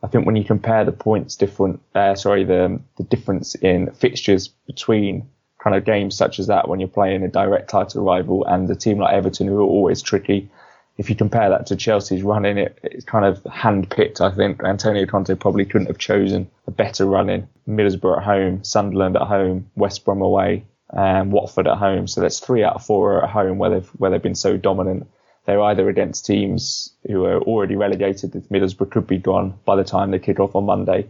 [0.03, 4.49] I think when you compare the points different, uh, sorry, the the difference in fixtures
[4.49, 5.29] between
[5.63, 8.77] kind of games such as that when you're playing a direct title rival and a
[8.77, 10.51] team like Everton who are always tricky.
[10.99, 14.21] If you compare that to Chelsea's run-in, it, it's kind of hand-picked.
[14.21, 17.49] I think Antonio Conte probably couldn't have chosen a better run-in.
[17.69, 22.07] Middlesbrough at home, Sunderland at home, West Brom away, and Watford at home.
[22.07, 25.09] So that's three out of four at home where they've where they've been so dominant.
[25.45, 28.33] They're either against teams who are already relegated.
[28.33, 31.09] Middlesbrough could be gone by the time they kick off on Monday.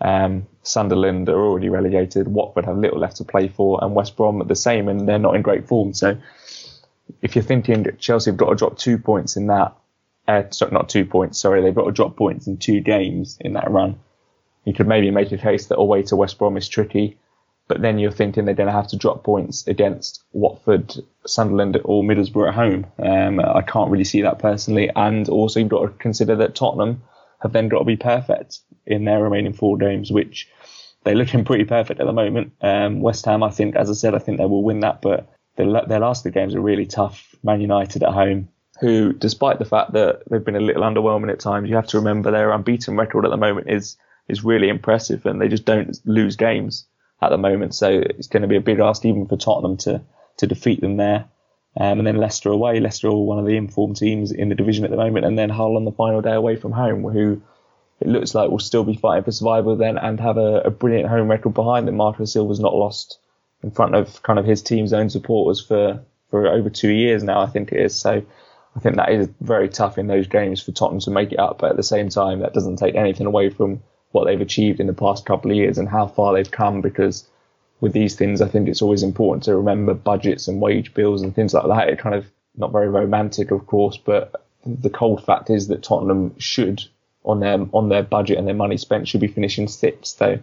[0.00, 2.28] Um, Sunderland are already relegated.
[2.28, 5.18] Watford have little left to play for, and West Brom are the same, and they're
[5.18, 5.94] not in great form.
[5.94, 6.18] So,
[7.22, 9.74] if you're thinking Chelsea have got to drop two points in that,
[10.28, 13.70] uh, not two points, sorry, they've got to drop points in two games in that
[13.70, 13.98] run.
[14.64, 17.16] You could maybe make a case that away to West Brom is tricky,
[17.68, 20.94] but then you're thinking they're going to have to drop points against Watford,
[21.26, 22.86] Sunderland, or Middlesbrough at home.
[22.98, 27.02] Um, I can't really see that personally, and also you've got to consider that Tottenham
[27.40, 30.48] have then got to be perfect in their remaining four games, which
[31.04, 32.52] they're looking pretty perfect at the moment.
[32.62, 35.28] Um, West Ham, I think, as I said, I think they will win that, but
[35.56, 37.34] their, last two games are really tough.
[37.42, 38.48] Man United at home,
[38.80, 41.98] who, despite the fact that they've been a little underwhelming at times, you have to
[41.98, 43.96] remember their unbeaten record at the moment is
[44.28, 46.86] is really impressive, and they just don't lose games
[47.20, 47.74] at the moment.
[47.74, 50.02] So it's going to be a big ask even for Tottenham to
[50.38, 51.26] to defeat them there.
[51.76, 52.80] Um, and then Leicester away.
[52.80, 55.50] Leicester are one of the informed teams in the division at the moment, and then
[55.50, 57.40] Hull on the final day away from home, who
[58.00, 61.08] it looks like will still be fighting for survival then and have a, a brilliant
[61.08, 61.96] home record behind them.
[61.96, 63.18] Marco Silva's not lost
[63.62, 67.40] in front of kind of his team's own supporters for, for over two years now,
[67.40, 67.96] I think it is.
[67.96, 68.22] So
[68.76, 71.58] I think that is very tough in those games for Tottenham to make it up.
[71.58, 74.86] But at the same time, that doesn't take anything away from what they've achieved in
[74.86, 77.26] the past couple of years and how far they've come because
[77.80, 81.34] with these things, I think it's always important to remember budgets and wage bills and
[81.34, 81.88] things like that.
[81.88, 86.34] It kind of not very romantic, of course, but the cold fact is that Tottenham
[86.38, 86.82] should
[87.24, 90.16] on their on their budget and their money spent should be finishing sixth.
[90.16, 90.38] So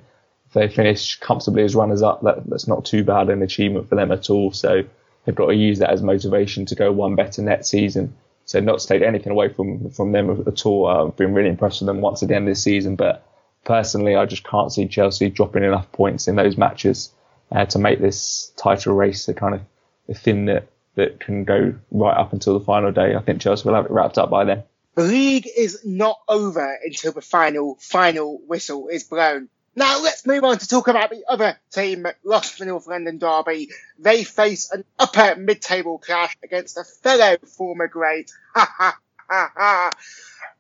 [0.48, 3.96] if they finish comfortably as runners up, that, that's not too bad an achievement for
[3.96, 4.52] them at all.
[4.52, 4.84] So
[5.26, 8.16] they've got to use that as motivation to go one better next season.
[8.46, 10.88] So not to take anything away from from them at all.
[10.88, 13.26] I've been really impressed with them once again this season, but
[13.66, 17.12] personally, I just can't see Chelsea dropping enough points in those matches
[17.52, 22.18] uh, to make this title race a kind of thing that that can go right
[22.18, 23.16] up until the final day.
[23.16, 24.64] I think Chelsea will have it wrapped up by then.
[24.96, 29.50] The league is not over until the final, final whistle is blown.
[29.76, 33.18] Now let's move on to talk about the other team that lost the North London
[33.18, 33.72] derby.
[34.00, 38.98] They face an upper mid-table clash against a fellow former great, ha ha
[39.30, 39.92] ha ha,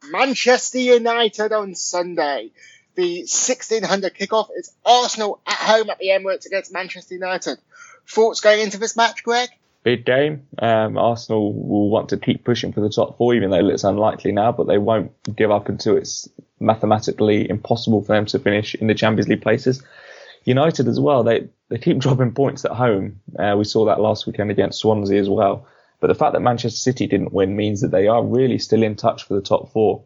[0.10, 2.52] Manchester United on Sunday.
[2.96, 7.58] The 1600 kickoff is Arsenal at home at the Emirates against Manchester United.
[8.08, 9.50] Thoughts going into this match, Greg?
[9.86, 10.48] big game.
[10.58, 13.84] Um, Arsenal will want to keep pushing for the top four, even though it looks
[13.84, 16.28] unlikely now, but they won't give up until it's
[16.60, 19.84] mathematically impossible for them to finish in the Champions League places.
[20.44, 23.22] United as well, they, they keep dropping points at home.
[23.38, 25.68] Uh, we saw that last weekend against Swansea as well.
[26.00, 28.96] But the fact that Manchester City didn't win means that they are really still in
[28.96, 30.04] touch for the top four.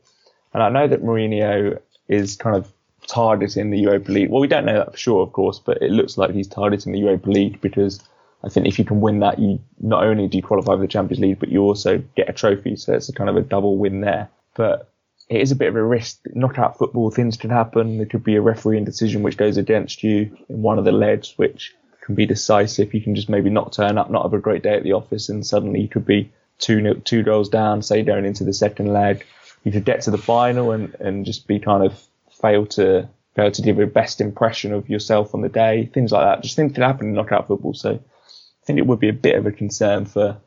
[0.53, 2.71] And I know that Mourinho is kind of
[3.07, 4.29] targeting the Europa League.
[4.29, 6.93] Well, we don't know that for sure, of course, but it looks like he's targeting
[6.93, 8.01] the Europa League because
[8.43, 10.87] I think if you can win that, you not only do you qualify for the
[10.87, 12.75] Champions League, but you also get a trophy.
[12.75, 14.29] So it's a kind of a double win there.
[14.55, 14.89] But
[15.29, 16.21] it is a bit of a risk.
[16.33, 17.97] Knockout football, things can happen.
[17.97, 21.33] There could be a refereeing decision which goes against you in one of the legs,
[21.37, 22.93] which can be decisive.
[22.93, 25.29] You can just maybe not turn up, not have a great day at the office,
[25.29, 29.25] and suddenly you could be two two goals down, say going into the second leg.
[29.63, 32.01] You could get to the final and, and just be kind of
[32.41, 35.89] fail to fail to give a best impression of yourself on the day.
[35.93, 36.43] Things like that.
[36.43, 37.73] Just things that happen in knockout football.
[37.73, 40.37] So I think it would be a bit of a concern for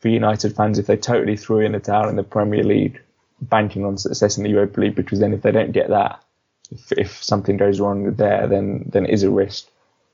[0.00, 3.00] for United fans if they totally threw in the towel in the Premier League,
[3.40, 6.22] banking on success in the Europa League, because then if they don't get that,
[6.70, 9.66] if, if something goes wrong there, then then it is a risk.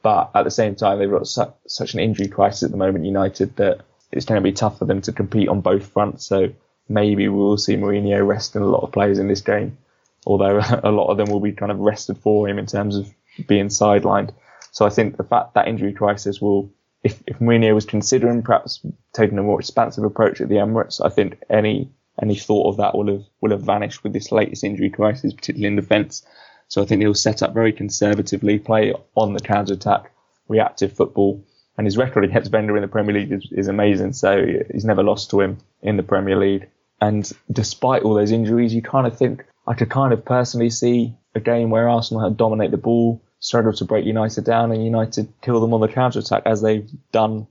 [0.03, 3.07] But at the same time, they've got su- such an injury crisis at the moment,
[3.07, 3.81] United, that
[4.13, 6.27] it's going to be tough for them to compete on both fronts.
[6.27, 6.53] So
[6.89, 9.79] maybe we will see Mourinho resting a lot of players in this game,
[10.27, 13.13] although a lot of them will be kind of rested for him in terms of
[13.47, 14.33] being sidelined.
[14.73, 16.73] So I think the fact that injury crisis will
[17.05, 18.81] if, if Mourinho was considering perhaps
[19.13, 22.97] taking a more expansive approach at the Emirates, I think any any thought of that
[22.97, 26.27] will have will have vanished with this latest injury crisis, particularly in defence.
[26.69, 30.11] So I think he'll set up very conservatively, play on the counter attack,
[30.49, 31.45] reactive football,
[31.77, 34.15] and his record against Wenger in the Premier League is, is amazing.
[34.15, 36.69] So he's never lost to him in the Premier League.
[37.01, 41.15] And despite all those injuries, you kind of think I could kind of personally see
[41.35, 45.33] a game where Arsenal had dominate the ball, struggle to break United down and United
[45.43, 47.47] kill them on the counter attack as they've done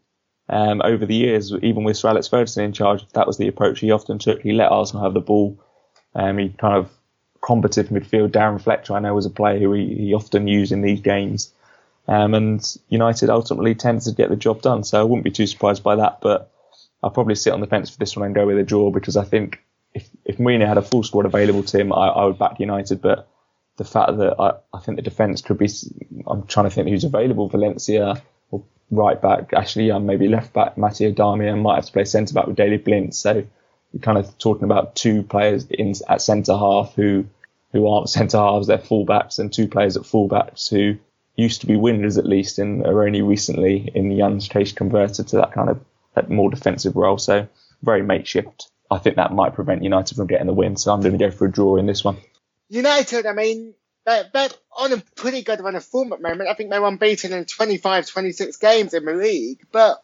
[0.49, 1.53] um, over the years.
[1.61, 4.41] Even with Sir Alex Ferguson in charge, that was the approach he often took.
[4.41, 5.59] He let Arsenal have the ball.
[6.15, 6.89] Um, he kind of
[7.41, 8.31] combative midfield.
[8.31, 11.53] Darren Fletcher, I know, was a player who he, he often used in these games.
[12.07, 14.83] Um, and United ultimately tended to get the job done.
[14.83, 16.19] So I wouldn't be too surprised by that.
[16.21, 16.51] But
[17.01, 19.17] I'll probably sit on the fence for this one and go with a draw because
[19.17, 19.62] I think
[19.93, 23.01] if, if had a full squad available to him, I, I would back United.
[23.01, 23.27] But
[23.77, 25.69] the fact that I, I think the defence could be,
[26.27, 27.47] I'm trying to think who's available.
[27.47, 28.21] Valencia
[28.51, 32.33] or right back, Ashley Young, maybe left back, Matteo Darmian might have to play centre
[32.33, 33.15] back with Daley Blind.
[33.15, 33.43] So
[33.91, 37.25] you're kind of talking about two players in at centre half who
[37.71, 40.95] who aren't centre halves, they're fullbacks, and two players at fullbacks who
[41.35, 45.37] used to be wingers at least and are only recently in Young's case converted to
[45.37, 45.83] that kind of
[46.13, 47.17] that more defensive role.
[47.17, 47.47] So
[47.81, 48.69] very makeshift.
[48.93, 50.77] I think that might prevent United from getting the win.
[50.77, 52.17] So I'm going to go for a draw in this one.
[52.69, 53.73] United, I mean,
[54.05, 56.49] they're, they're on a pretty good run of form at the moment.
[56.49, 60.03] I think they're unbeaten in 25, 26 games in the league, but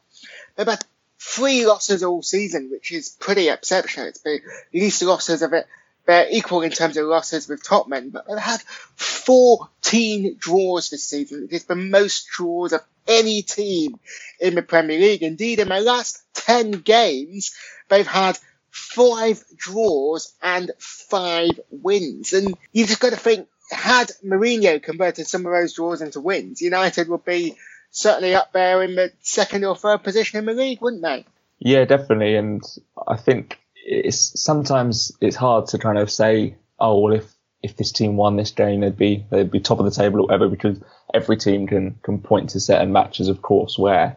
[0.56, 0.84] they've had
[1.20, 4.08] three losses all season, which is pretty exceptional.
[4.08, 4.42] It's the
[4.74, 5.66] least losses of it
[6.10, 8.62] they're equal in terms of losses with Tottenham, but they've had
[8.96, 11.44] 14 draws this season.
[11.44, 14.00] It is the most draws of any team
[14.40, 15.22] in the Premier League.
[15.22, 17.54] Indeed, in their last 10 games,
[17.90, 18.40] they've had
[18.80, 22.34] five draws and five wins.
[22.34, 26.62] And you just got to think, had Mourinho converted some of those draws into wins,
[26.62, 27.56] United would be
[27.92, 31.26] certainly up there in the second or third position in the league, wouldn't they?
[31.60, 32.36] Yeah, definitely.
[32.36, 32.64] And
[33.08, 37.92] I think it's sometimes it's hard to kind of say, oh well, if if this
[37.92, 40.80] team won this game, they'd be they'd be top of the table or whatever, because
[41.14, 44.16] every team can can point to certain matches, of course, where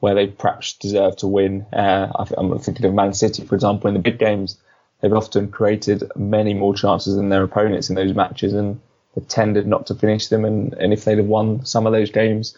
[0.00, 1.66] where they perhaps deserve to win.
[1.72, 4.58] Uh, I'm thinking of Man City, for example, in the big games,
[5.00, 8.80] they've often created many more chances than their opponents in those matches, and
[9.14, 10.44] they've tended not to finish them.
[10.44, 12.56] And, and if they'd have won some of those games,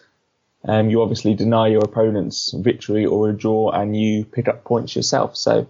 [0.65, 4.95] um, you obviously deny your opponents victory or a draw, and you pick up points
[4.95, 5.37] yourself.
[5.37, 5.69] So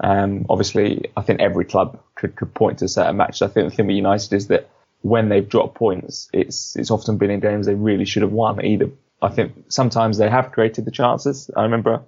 [0.00, 3.42] um, obviously, I think every club could, could point to certain matches.
[3.42, 4.70] I think the thing with United is that
[5.02, 8.64] when they've dropped points, it's it's often been in games they really should have won.
[8.64, 8.90] Either
[9.24, 11.50] I think sometimes they have created the chances.
[11.56, 12.02] I remember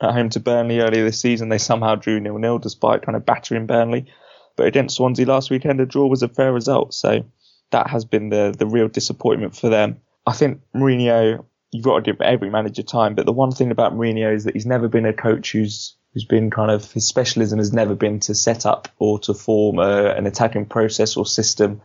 [0.00, 3.26] at home to Burnley earlier this season, they somehow drew nil nil despite kind of
[3.26, 4.06] battering Burnley.
[4.56, 6.94] But against Swansea last weekend, a draw was a fair result.
[6.94, 7.24] So
[7.70, 10.00] that has been the the real disappointment for them.
[10.26, 13.92] I think Mourinho, you've got to give every manager time, but the one thing about
[13.92, 17.58] Mourinho is that he's never been a coach who's who's been kind of his specialism
[17.58, 21.82] has never been to set up or to form a, an attacking process or system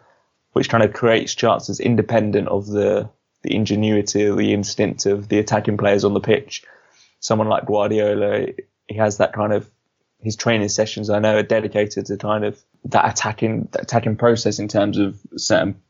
[0.54, 3.10] which kind of creates chances independent of the
[3.42, 6.64] the ingenuity the instinct of the attacking players on the pitch.
[7.20, 8.48] Someone like Guardiola,
[8.88, 9.70] he has that kind of
[10.22, 14.60] his training sessions I know are dedicated to kind of that attacking that attacking process
[14.60, 15.82] in terms of certain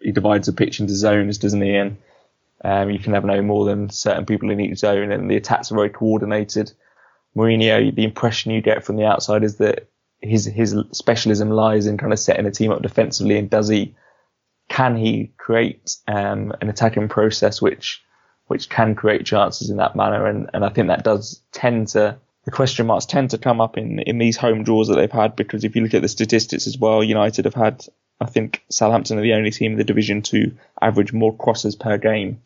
[0.00, 1.74] he divides the pitch into zones, doesn't he?
[1.74, 1.96] And
[2.64, 5.70] um, you can have no more than certain people in each zone, and the attacks
[5.70, 6.72] are very coordinated.
[7.36, 9.88] Mourinho, the impression you get from the outside is that
[10.20, 13.94] his his specialism lies in kind of setting a team up defensively, and does he
[14.68, 18.02] can he create um, an attacking process which
[18.48, 22.18] which can create chances in that manner, and and I think that does tend to
[22.44, 25.36] the question marks tend to come up in in these home draws that they've had
[25.36, 27.84] because if you look at the statistics as well, United have had
[28.20, 31.98] I think Southampton are the only team in the division to average more crosses per
[31.98, 32.40] game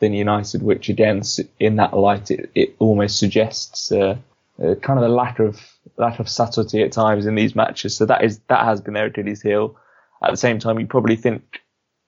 [0.00, 1.22] than United, which again,
[1.60, 4.16] in that light, it, it almost suggests uh,
[4.62, 5.60] uh, kind of a lack of
[5.96, 7.96] lack of subtlety at times in these matches.
[7.96, 9.76] So that is that has been Achilles heel.
[10.24, 11.60] At the same time, you probably think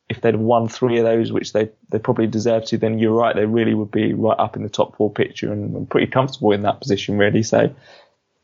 [0.09, 3.35] if they'd won three of those, which they they probably deserve to, then you're right,
[3.35, 6.53] they really would be right up in the top four picture and, and pretty comfortable
[6.53, 7.43] in that position, really.
[7.43, 7.75] So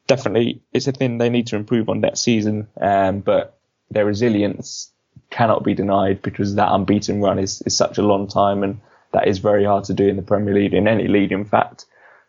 [0.06, 2.68] definitely, it's a thing they need to improve on next season.
[2.80, 3.58] Um, but
[3.90, 4.90] their resilience
[5.30, 8.80] cannot be denied because that unbeaten run is, is such a long time and
[9.12, 11.86] that is very hard to do in the Premier League, in any league, in fact.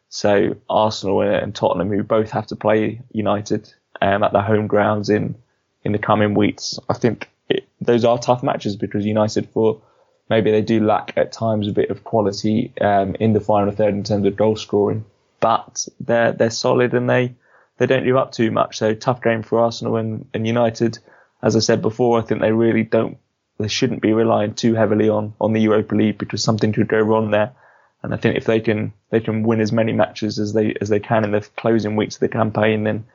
[0.10, 5.10] So Arsenal and Tottenham, who both have to play United um, at their home grounds
[5.10, 5.36] in
[5.84, 9.82] in the coming weeks, I think it, those are tough matches because United, for
[10.30, 13.94] maybe they do lack at times a bit of quality um, in the final third
[13.94, 15.06] in terms of goal scoring,
[15.40, 17.36] but they're they're solid and they
[17.78, 18.78] they don't do up too much.
[18.78, 21.00] So tough game for Arsenal and, and United.
[21.42, 23.18] As I said before, I think they really don't
[23.60, 27.00] they shouldn't be relying too heavily on, on the Europa League because something could go
[27.00, 27.54] wrong there.
[28.02, 30.90] And I think if they can they can win as many matches as they as
[30.90, 33.06] they can in the closing weeks of the campaign, then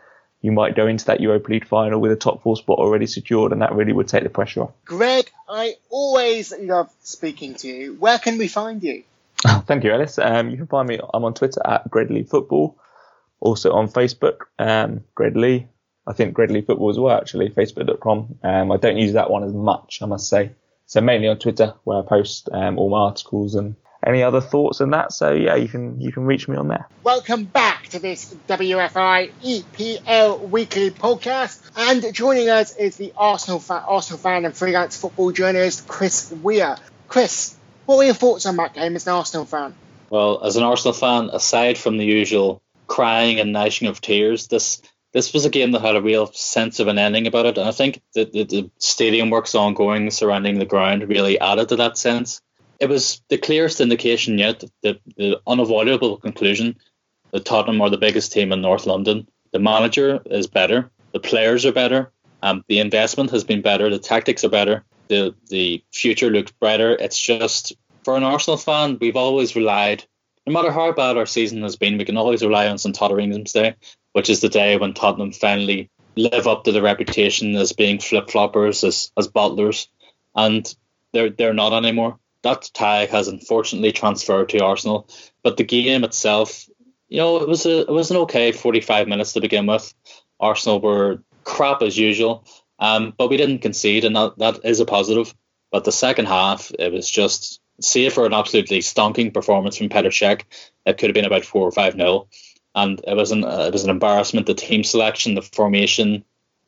[0.41, 3.53] you might go into that Europa League final with a top four spot already secured,
[3.53, 4.73] and that really would take the pressure off.
[4.85, 7.95] Greg, I always love speaking to you.
[7.95, 9.03] Where can we find you?
[9.67, 10.19] Thank you, Ellis.
[10.19, 11.01] Um, you can find me.
[11.13, 12.79] I'm on Twitter at Greg Lea Football,
[13.41, 15.67] also on Facebook, um, Greg Lea.
[16.07, 18.39] I think Greg Lea Football as well, actually, facebook.com.
[18.43, 20.53] Um, I don't use that one as much, I must say.
[20.87, 23.77] so mainly on Twitter where I post um, all my articles and
[24.07, 25.13] any other thoughts on that.
[25.13, 26.89] So yeah, you can you can reach me on there.
[27.03, 33.83] Welcome back to this WFI EPL weekly podcast, and joining us is the Arsenal fan,
[33.87, 36.77] Arsenal fan and freelance football journalist Chris Weir.
[37.09, 39.75] Chris, what were your thoughts on that game as an Arsenal fan?
[40.11, 44.81] Well, as an Arsenal fan, aside from the usual crying and gnashing of tears, this
[45.13, 47.59] this was a game that had a real sense of an ending about it.
[47.59, 51.77] And I think that the, the stadium works ongoing surrounding the ground really added to
[51.77, 52.41] that sense.
[52.79, 56.77] It was the clearest indication yet, the, the unavoidable conclusion
[57.33, 59.29] that Tottenham are the biggest team in North London.
[59.53, 62.13] The manager is better, the players are better,
[62.43, 66.93] um, the investment has been better, the tactics are better, the the future looks brighter.
[66.93, 67.75] It's just
[68.05, 70.05] for an Arsenal fan, we've always relied,
[70.47, 73.53] no matter how bad our season has been, we can always rely on St Totteringham's
[73.53, 73.75] Day
[74.19, 78.27] which is the day when Tottenham finally live up to the reputation as being flip
[78.27, 79.87] floppers, as as bottlers,
[80.35, 80.75] and
[81.13, 82.19] they're they're not anymore.
[82.43, 85.09] That tag has unfortunately transferred to Arsenal,
[85.43, 86.69] but the game itself,
[87.09, 89.93] you know, it was a it was an okay 45 minutes to begin with.
[90.39, 92.45] Arsenal were crap as usual,
[92.79, 95.35] um, but we didn't concede, and that, that is a positive.
[95.73, 100.07] But the second half, it was just save for an absolutely stonking performance from Petr
[100.07, 100.43] Cech,
[100.87, 102.29] it could have been about four or five nil
[102.79, 104.47] and it was an uh, it was an embarrassment.
[104.47, 106.25] The team selection, the formation,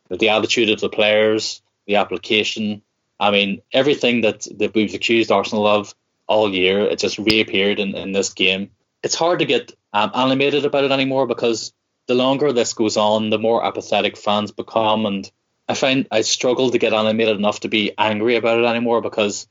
[0.09, 2.83] the attitude of the players, the application.
[3.21, 5.95] I mean, everything that that we've accused Arsenal of
[6.27, 8.71] all year, it just reappeared in, in this game.
[9.03, 11.73] It's hard to get um, animated about it anymore because
[12.07, 15.31] the longer this goes on, the more apathetic fans become, and
[15.68, 19.47] I find I struggle to get animated enough to be angry about it anymore because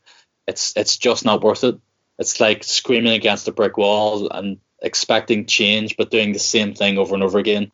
[0.47, 1.79] it's it's just not worth it.
[2.17, 6.97] It's like screaming against a brick wall and expecting change but doing the same thing
[6.97, 7.71] over and over again.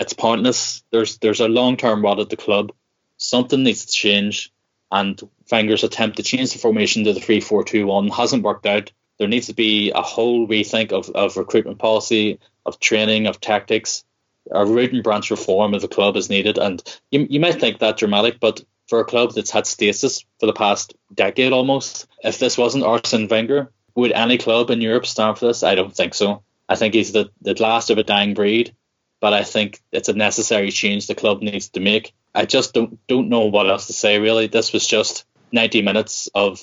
[0.00, 0.82] It's pointless.
[0.90, 2.72] There's there's a long term rot at the club.
[3.18, 4.52] Something needs to change,
[4.90, 5.20] and
[5.50, 8.92] Wenger's attempt to change the formation to the three four two one hasn't worked out.
[9.18, 14.04] There needs to be a whole rethink of, of recruitment policy, of training, of tactics.
[14.50, 17.80] A root and branch reform of the club is needed, and you, you might think
[17.80, 22.38] that dramatic, but for a club that's had stasis for the past decade almost, if
[22.38, 25.62] this wasn't Arsene Wenger, would any club in Europe stand for this?
[25.62, 26.42] I don't think so.
[26.68, 28.74] I think he's the, the last of a dying breed,
[29.20, 32.14] but I think it's a necessary change the club needs to make.
[32.38, 34.46] I just don't don't know what else to say really.
[34.46, 36.62] This was just 90 minutes of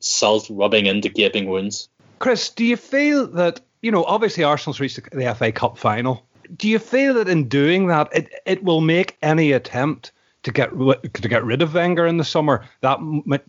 [0.00, 1.88] salt rubbing into gaping wounds.
[2.18, 6.26] Chris, do you feel that you know obviously Arsenal's reached the FA Cup final?
[6.56, 10.10] Do you feel that in doing that it it will make any attempt
[10.42, 12.98] to get to get rid of Wenger in the summer that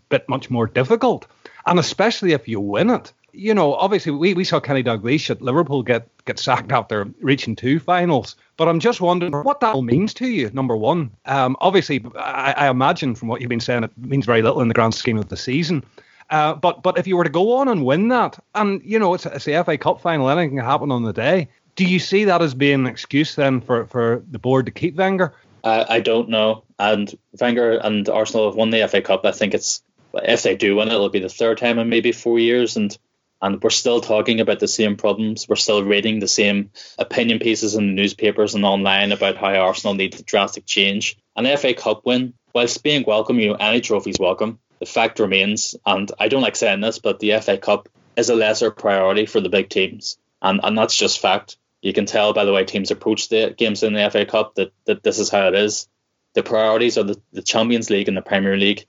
[0.10, 1.26] bit much more difficult?
[1.66, 5.42] And especially if you win it, you know, obviously we, we saw Kenny Dalglish at
[5.42, 8.36] Liverpool get, get sacked after reaching two finals.
[8.58, 11.12] But I'm just wondering what that all means to you, number one.
[11.26, 14.68] Um, obviously, I, I, imagine from what you've been saying, it means very little in
[14.68, 15.84] the grand scheme of the season.
[16.30, 19.14] Uh, but but if you were to go on and win that, and you know
[19.14, 21.50] it's, it's the FA Cup final, anything can happen on the day.
[21.76, 24.96] Do you see that as being an excuse then for, for the board to keep
[24.96, 25.34] Wenger?
[25.64, 26.64] I don't know.
[26.78, 29.26] And Wenger and Arsenal have won the FA Cup.
[29.26, 29.82] I think it's
[30.14, 32.78] if they do win it, it'll be the third time in maybe four years.
[32.78, 32.96] And
[33.44, 35.50] and we're still talking about the same problems.
[35.50, 39.96] We're still reading the same opinion pieces in the newspapers and online about how Arsenal
[39.96, 41.18] needs drastic change.
[41.36, 44.60] An FA Cup win, whilst being welcome, you know, any trophy's welcome.
[44.80, 48.36] The fact remains, and I don't like saying this, but the FA Cup is a
[48.36, 51.58] lesser priority for the big teams, and and that's just fact.
[51.82, 54.72] You can tell by the way teams approach the games in the FA Cup that,
[54.86, 55.90] that this is how it is.
[56.34, 58.86] The priorities are the, the Champions League and the Premier League.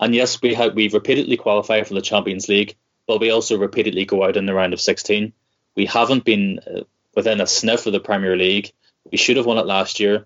[0.00, 2.76] And yes, we have we've repeatedly qualified for the Champions League,
[3.12, 5.34] but we also repeatedly go out in the round of 16.
[5.76, 6.80] We haven't been uh,
[7.14, 8.72] within a sniff of the Premier League.
[9.10, 10.24] We should have won it last year,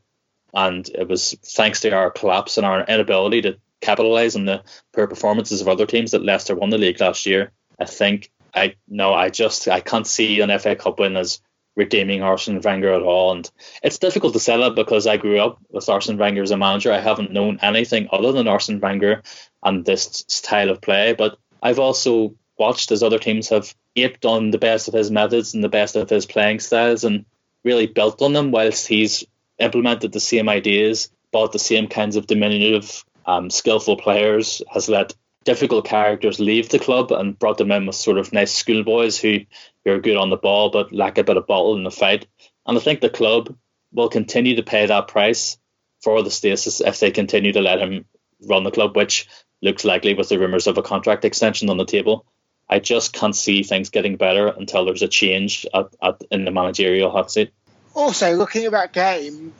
[0.54, 4.62] and it was thanks to our collapse and our inability to capitalise on the
[4.92, 7.50] poor performances of other teams that Leicester won the league last year.
[7.76, 11.40] I think I no, I just I can't see an FA Cup win as
[11.74, 13.50] redeeming Arsene Wenger at all, and
[13.82, 16.92] it's difficult to say that because I grew up with Arsene Wenger as a manager.
[16.92, 19.22] I haven't known anything other than Arsene Wenger
[19.64, 24.50] and this style of play, but I've also watched as other teams have aped on
[24.50, 27.24] the best of his methods and the best of his playing styles and
[27.64, 29.24] really built on them whilst he's
[29.58, 35.14] implemented the same ideas, bought the same kinds of diminutive, um, skillful players, has let
[35.44, 39.38] difficult characters leave the club and brought them in with sort of nice schoolboys who,
[39.84, 42.26] who are good on the ball but lack a bit of bottle in the fight.
[42.66, 43.56] And I think the club
[43.92, 45.56] will continue to pay that price
[46.02, 48.04] for the stasis if they continue to let him
[48.48, 49.26] run the club, which
[49.62, 52.26] looks likely with the rumours of a contract extension on the table.
[52.68, 56.50] I just can't see things getting better until there's a change at, at, in the
[56.50, 57.52] managerial hot seat.
[57.94, 59.52] Also, looking at that game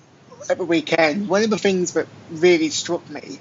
[0.50, 3.38] at the weekend, one of the things that really struck me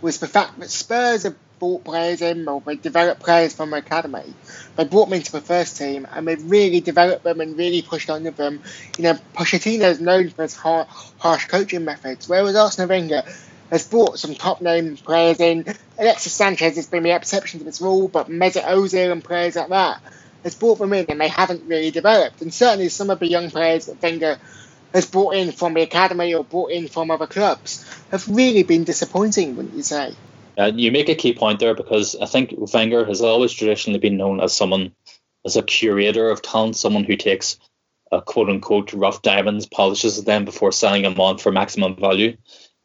[0.00, 3.78] was the fact that Spurs have brought players in or we've developed players from the
[3.78, 4.32] academy.
[4.76, 8.10] They brought them into the first team and they've really developed them and really pushed
[8.10, 8.62] on with them.
[8.96, 13.24] You know, Pochettino is known for his harsh coaching methods, whereas Arsene Wenger
[13.70, 15.64] has brought some top name players in.
[15.98, 19.68] Alexis Sanchez has been the exception to this rule, but Mesut Ozil and players like
[19.68, 20.00] that
[20.44, 22.42] has brought them in and they haven't really developed.
[22.42, 24.38] And certainly some of the young players that Wenger
[24.94, 28.84] has brought in from the academy or brought in from other clubs have really been
[28.84, 30.14] disappointing, wouldn't you say?
[30.56, 34.16] Uh, you make a key point there because I think Wenger has always traditionally been
[34.16, 34.92] known as someone,
[35.44, 37.58] as a curator of talent, someone who takes
[38.10, 42.36] a quote unquote rough diamonds, polishes them before selling them on for maximum value.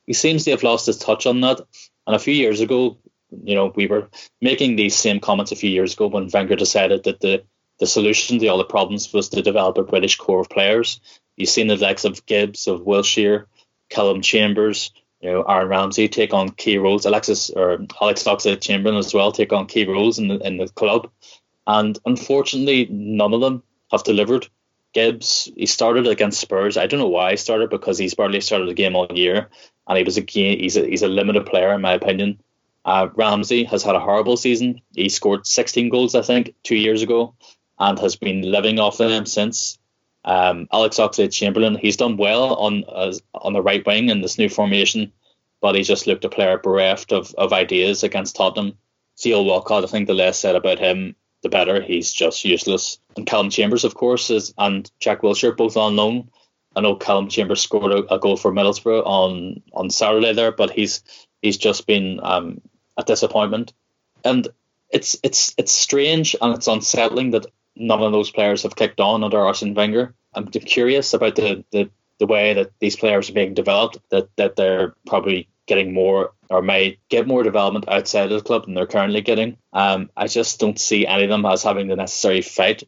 [0.05, 1.61] He seems to have lost his touch on that.
[2.05, 2.97] And a few years ago,
[3.43, 4.09] you know, we were
[4.41, 7.43] making these same comments a few years ago when Wenger decided that the,
[7.79, 10.99] the solution to all the problems was to develop a British core of players.
[11.35, 13.45] You've seen the likes of Gibbs, of Wilshere,
[13.89, 14.91] Callum Chambers,
[15.23, 17.05] you know, Aaron Ramsey take on key roles.
[17.05, 21.09] Alexis or Alex Oxlade-Chamberlain as well take on key roles in the in the club,
[21.65, 24.47] and unfortunately, none of them have delivered.
[24.93, 26.77] Gibbs, he started against Spurs.
[26.77, 29.49] I don't know why he started because he's barely started a game all year,
[29.87, 32.39] and he was a game, he's a, he's a limited player in my opinion.
[32.85, 34.81] Uh, Ramsey has had a horrible season.
[34.93, 37.33] He scored 16 goals, I think, two years ago,
[37.79, 39.79] and has been living off them since.
[40.25, 44.49] Um, Alex Oxlade-Chamberlain, he's done well on uh, on the right wing in this new
[44.49, 45.11] formation,
[45.59, 48.77] but he just looked a player bereft of, of ideas against Tottenham.
[49.17, 51.81] Theo Walcott, I think the less said about him, the better.
[51.81, 52.99] He's just useless.
[53.15, 56.29] And Callum Chambers, of course, is and Jack Wilshere, both on loan.
[56.75, 60.71] I know Callum Chambers scored a, a, goal for Middlesbrough on on Saturday there, but
[60.71, 61.03] he's
[61.41, 62.61] he's just been um,
[62.97, 63.73] a disappointment.
[64.23, 64.47] And
[64.89, 69.23] it's it's it's strange and it's unsettling that none of those players have kicked on
[69.23, 70.13] under Arsene Wenger.
[70.33, 71.89] I'm curious about the, the,
[72.19, 76.61] the way that these players are being developed, that, that they're probably getting more or
[76.61, 79.57] may get more development outside of the club than they're currently getting.
[79.71, 82.83] Um, I just don't see any of them as having the necessary fight.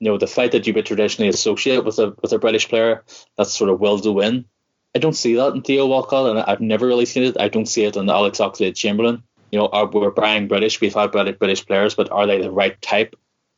[0.00, 3.04] You know, the fight that you would traditionally associate with a with a British player,
[3.36, 4.46] that sort of will to win.
[4.94, 7.40] I don't see that in Theo Walcott, and I've never really seen it.
[7.40, 9.22] I don't see it in Alex Oxlade-Chamberlain.
[9.50, 12.80] You know, are, we're buying British, we've had British players, but are they the right
[12.82, 13.16] type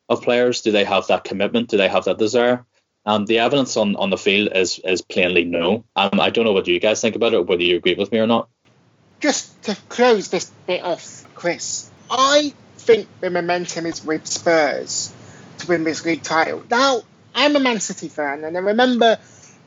[0.09, 0.61] of players?
[0.61, 1.71] Do they have that commitment?
[1.71, 2.65] Do they have that desire?
[3.07, 5.85] Um, the evidence on, on the field is is plainly no.
[5.97, 8.19] Um, I don't know what you guys think about it, whether you agree with me
[8.19, 8.49] or not.
[9.25, 15.15] Just to close this bit off, Chris, I think the momentum is with Spurs
[15.61, 16.63] to win this league title.
[16.71, 17.01] Now,
[17.35, 19.19] I'm a Man City fan, and I remember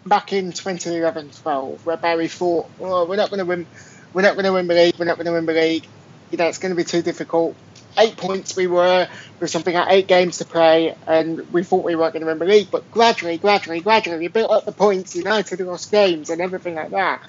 [0.05, 3.66] back in 2011-12 where Barry thought, "Oh, we're not going to win,
[4.14, 5.88] we're not going to win the league, we're not going to win the league.
[6.30, 7.55] You know, it's going to be too difficult
[7.97, 9.08] eight points we were
[9.39, 12.38] with something like eight games to play, and we thought we weren't going to win
[12.39, 12.70] the league.
[12.70, 15.16] But gradually, gradually, gradually, we built up the points.
[15.16, 17.22] United lost games and everything like that,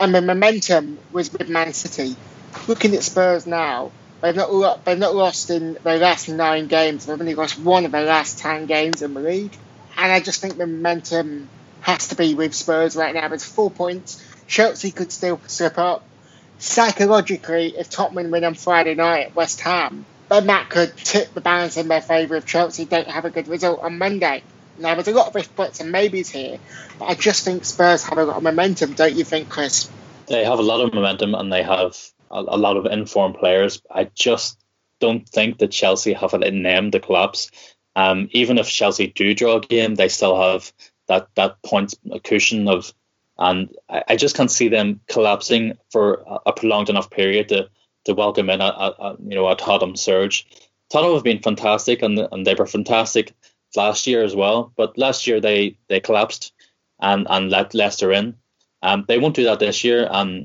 [0.00, 2.16] and the momentum was with Man City.
[2.66, 3.90] Looking at Spurs now,
[4.20, 7.06] they've not they've not lost in their last nine games.
[7.06, 9.56] They've only lost one of their last ten games in the league,
[9.96, 11.48] and I just think the momentum
[11.80, 13.28] has to be with Spurs right now.
[13.28, 14.24] There's four points.
[14.46, 16.04] Chelsea could still slip up
[16.58, 21.40] psychologically, if Tottenham win on Friday night at West Ham, then that could tip the
[21.40, 24.42] balance in their favour if Chelsea don't have a good result on Monday.
[24.78, 26.58] Now, there's a lot of if buts and maybes here,
[26.98, 29.88] but I just think Spurs have a lot of momentum, don't you think, Chris?
[30.26, 31.96] They have a lot of momentum and they have
[32.30, 33.80] a, a lot of informed players.
[33.90, 34.58] I just
[35.00, 37.50] don't think that Chelsea have it in them to collapse.
[37.96, 40.72] Um, even if Chelsea do draw a game, they still have
[41.06, 41.94] that that point
[42.24, 42.92] cushion of
[43.38, 47.68] and I, I, just can't see them collapsing for a, a prolonged enough period to
[48.04, 50.46] to welcome in a, a, you know a Tottenham surge.
[50.90, 53.34] Tottenham have been fantastic and and they were fantastic
[53.76, 56.52] last year as well, but last year they they collapsed
[57.00, 58.36] and and let Leicester in.
[58.82, 60.44] Um, they won't do that this year, um,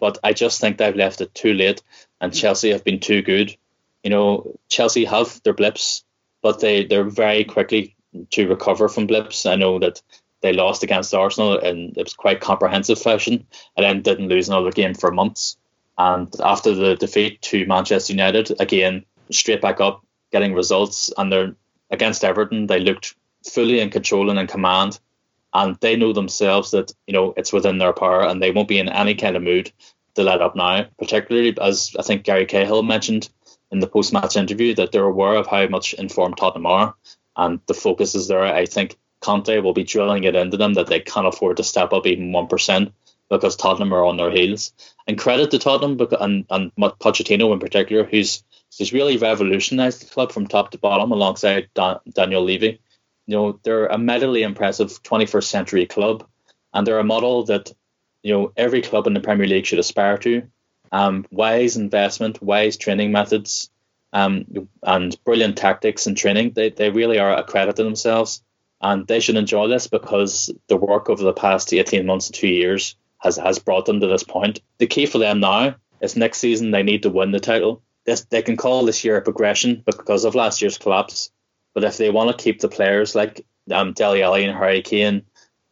[0.00, 1.82] but I just think they've left it too late,
[2.20, 3.56] and Chelsea have been too good.
[4.02, 6.04] You know, Chelsea have their blips,
[6.42, 7.96] but they they're very quickly
[8.30, 9.46] to recover from blips.
[9.46, 10.02] I know that
[10.42, 13.46] they lost against Arsenal in it was quite comprehensive fashion,
[13.76, 15.56] and then didn't lose another game for months.
[15.96, 21.56] And after the defeat to Manchester United, again straight back up, getting results, and they're
[21.94, 22.66] against Everton.
[22.66, 23.14] They looked
[23.50, 24.98] fully in control and in command,
[25.54, 28.78] and they know themselves that you know it's within their power, and they won't be
[28.78, 29.72] in any kind of mood
[30.14, 30.86] to let up now.
[30.98, 33.30] Particularly as I think Gary Cahill mentioned
[33.70, 36.94] in the post-match interview that they're aware of how much informed Tottenham are,
[37.36, 38.44] and the focus is there.
[38.44, 41.92] I think Conte will be drilling it into them that they can't afford to step
[41.92, 42.92] up even one percent
[43.30, 44.72] because Tottenham are on their heels.
[45.06, 48.44] And credit to Tottenham and and Pochettino in particular, who's
[48.78, 52.80] who's really revolutionised the club from top to bottom alongside Dan, Daniel Levy.
[53.26, 56.26] You know they're a medley impressive 21st century club,
[56.72, 57.72] and they're a model that
[58.22, 60.42] you know every club in the Premier League should aspire to.
[60.92, 63.70] Um, wise investment, wise training methods,
[64.14, 66.52] um, and brilliant tactics and training.
[66.54, 68.42] They, they really are a credit to themselves.
[68.80, 72.48] And they should enjoy this because the work over the past 18 months to two
[72.48, 74.60] years has, has brought them to this point.
[74.78, 77.82] The key for them now is next season they need to win the title.
[78.06, 81.30] This, they can call this year a progression because of last year's collapse.
[81.74, 85.22] But if they want to keep the players like um, Dele Alli and Harry Kane,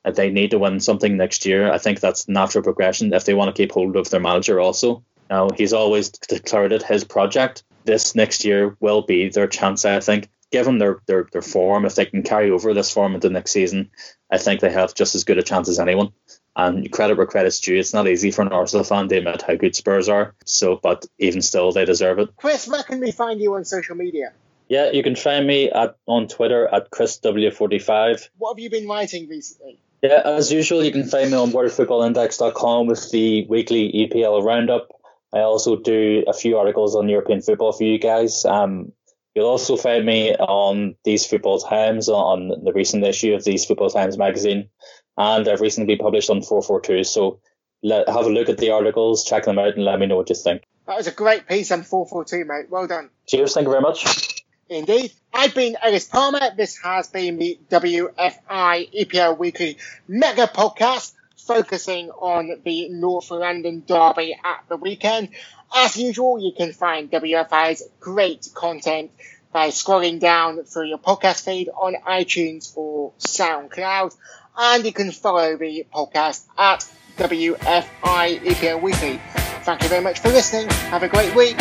[0.04, 1.70] uh, they need to win something next year.
[1.70, 5.04] I think that's natural progression if they want to keep hold of their manager also.
[5.30, 7.64] Now, he's always declared it his project.
[7.84, 10.28] This next year will be their chance, I think.
[10.50, 13.90] Given their, their, their form, if they can carry over this form into next season,
[14.30, 16.12] I think they have just as good a chance as anyone.
[16.54, 17.78] And credit where credit's due.
[17.78, 20.34] It's not easy for an Arsenal fan to admit how good Spurs are.
[20.44, 22.36] So, but even still, they deserve it.
[22.36, 24.32] Chris, where can we find you on social media?
[24.68, 28.28] Yeah, you can find me at on Twitter at ChrisW45.
[28.36, 29.78] What have you been writing recently?
[30.02, 34.88] Yeah, as usual, you can find me on WorldFootballIndex.com with the weekly EPL roundup.
[35.32, 38.44] I also do a few articles on European football for you guys.
[38.44, 38.92] Um,
[39.34, 43.90] you'll also find me on These Football Times on the recent issue of These Football
[43.90, 44.68] Times magazine,
[45.16, 47.04] and I've recently published on 442.
[47.04, 47.40] So
[47.82, 50.30] let, have a look at the articles, check them out, and let me know what
[50.30, 50.62] you think.
[50.86, 52.70] That was a great piece on 442, mate.
[52.70, 53.10] Well done.
[53.26, 53.54] Cheers.
[53.54, 54.44] Thank you very much.
[54.68, 55.12] Indeed.
[55.34, 56.54] I've been Ellis Palmer.
[56.56, 64.36] This has been the WFI EPL Weekly Mega Podcast focusing on the North London Derby
[64.44, 65.30] at the weekend.
[65.74, 69.10] As usual, you can find WFI's great content
[69.52, 74.14] by scrolling down through your podcast feed on iTunes or SoundCloud.
[74.56, 76.86] And you can follow the podcast at
[77.16, 79.20] WFI EPL Weekly.
[79.64, 80.68] Thank you very much for listening.
[80.90, 81.56] Have a great week.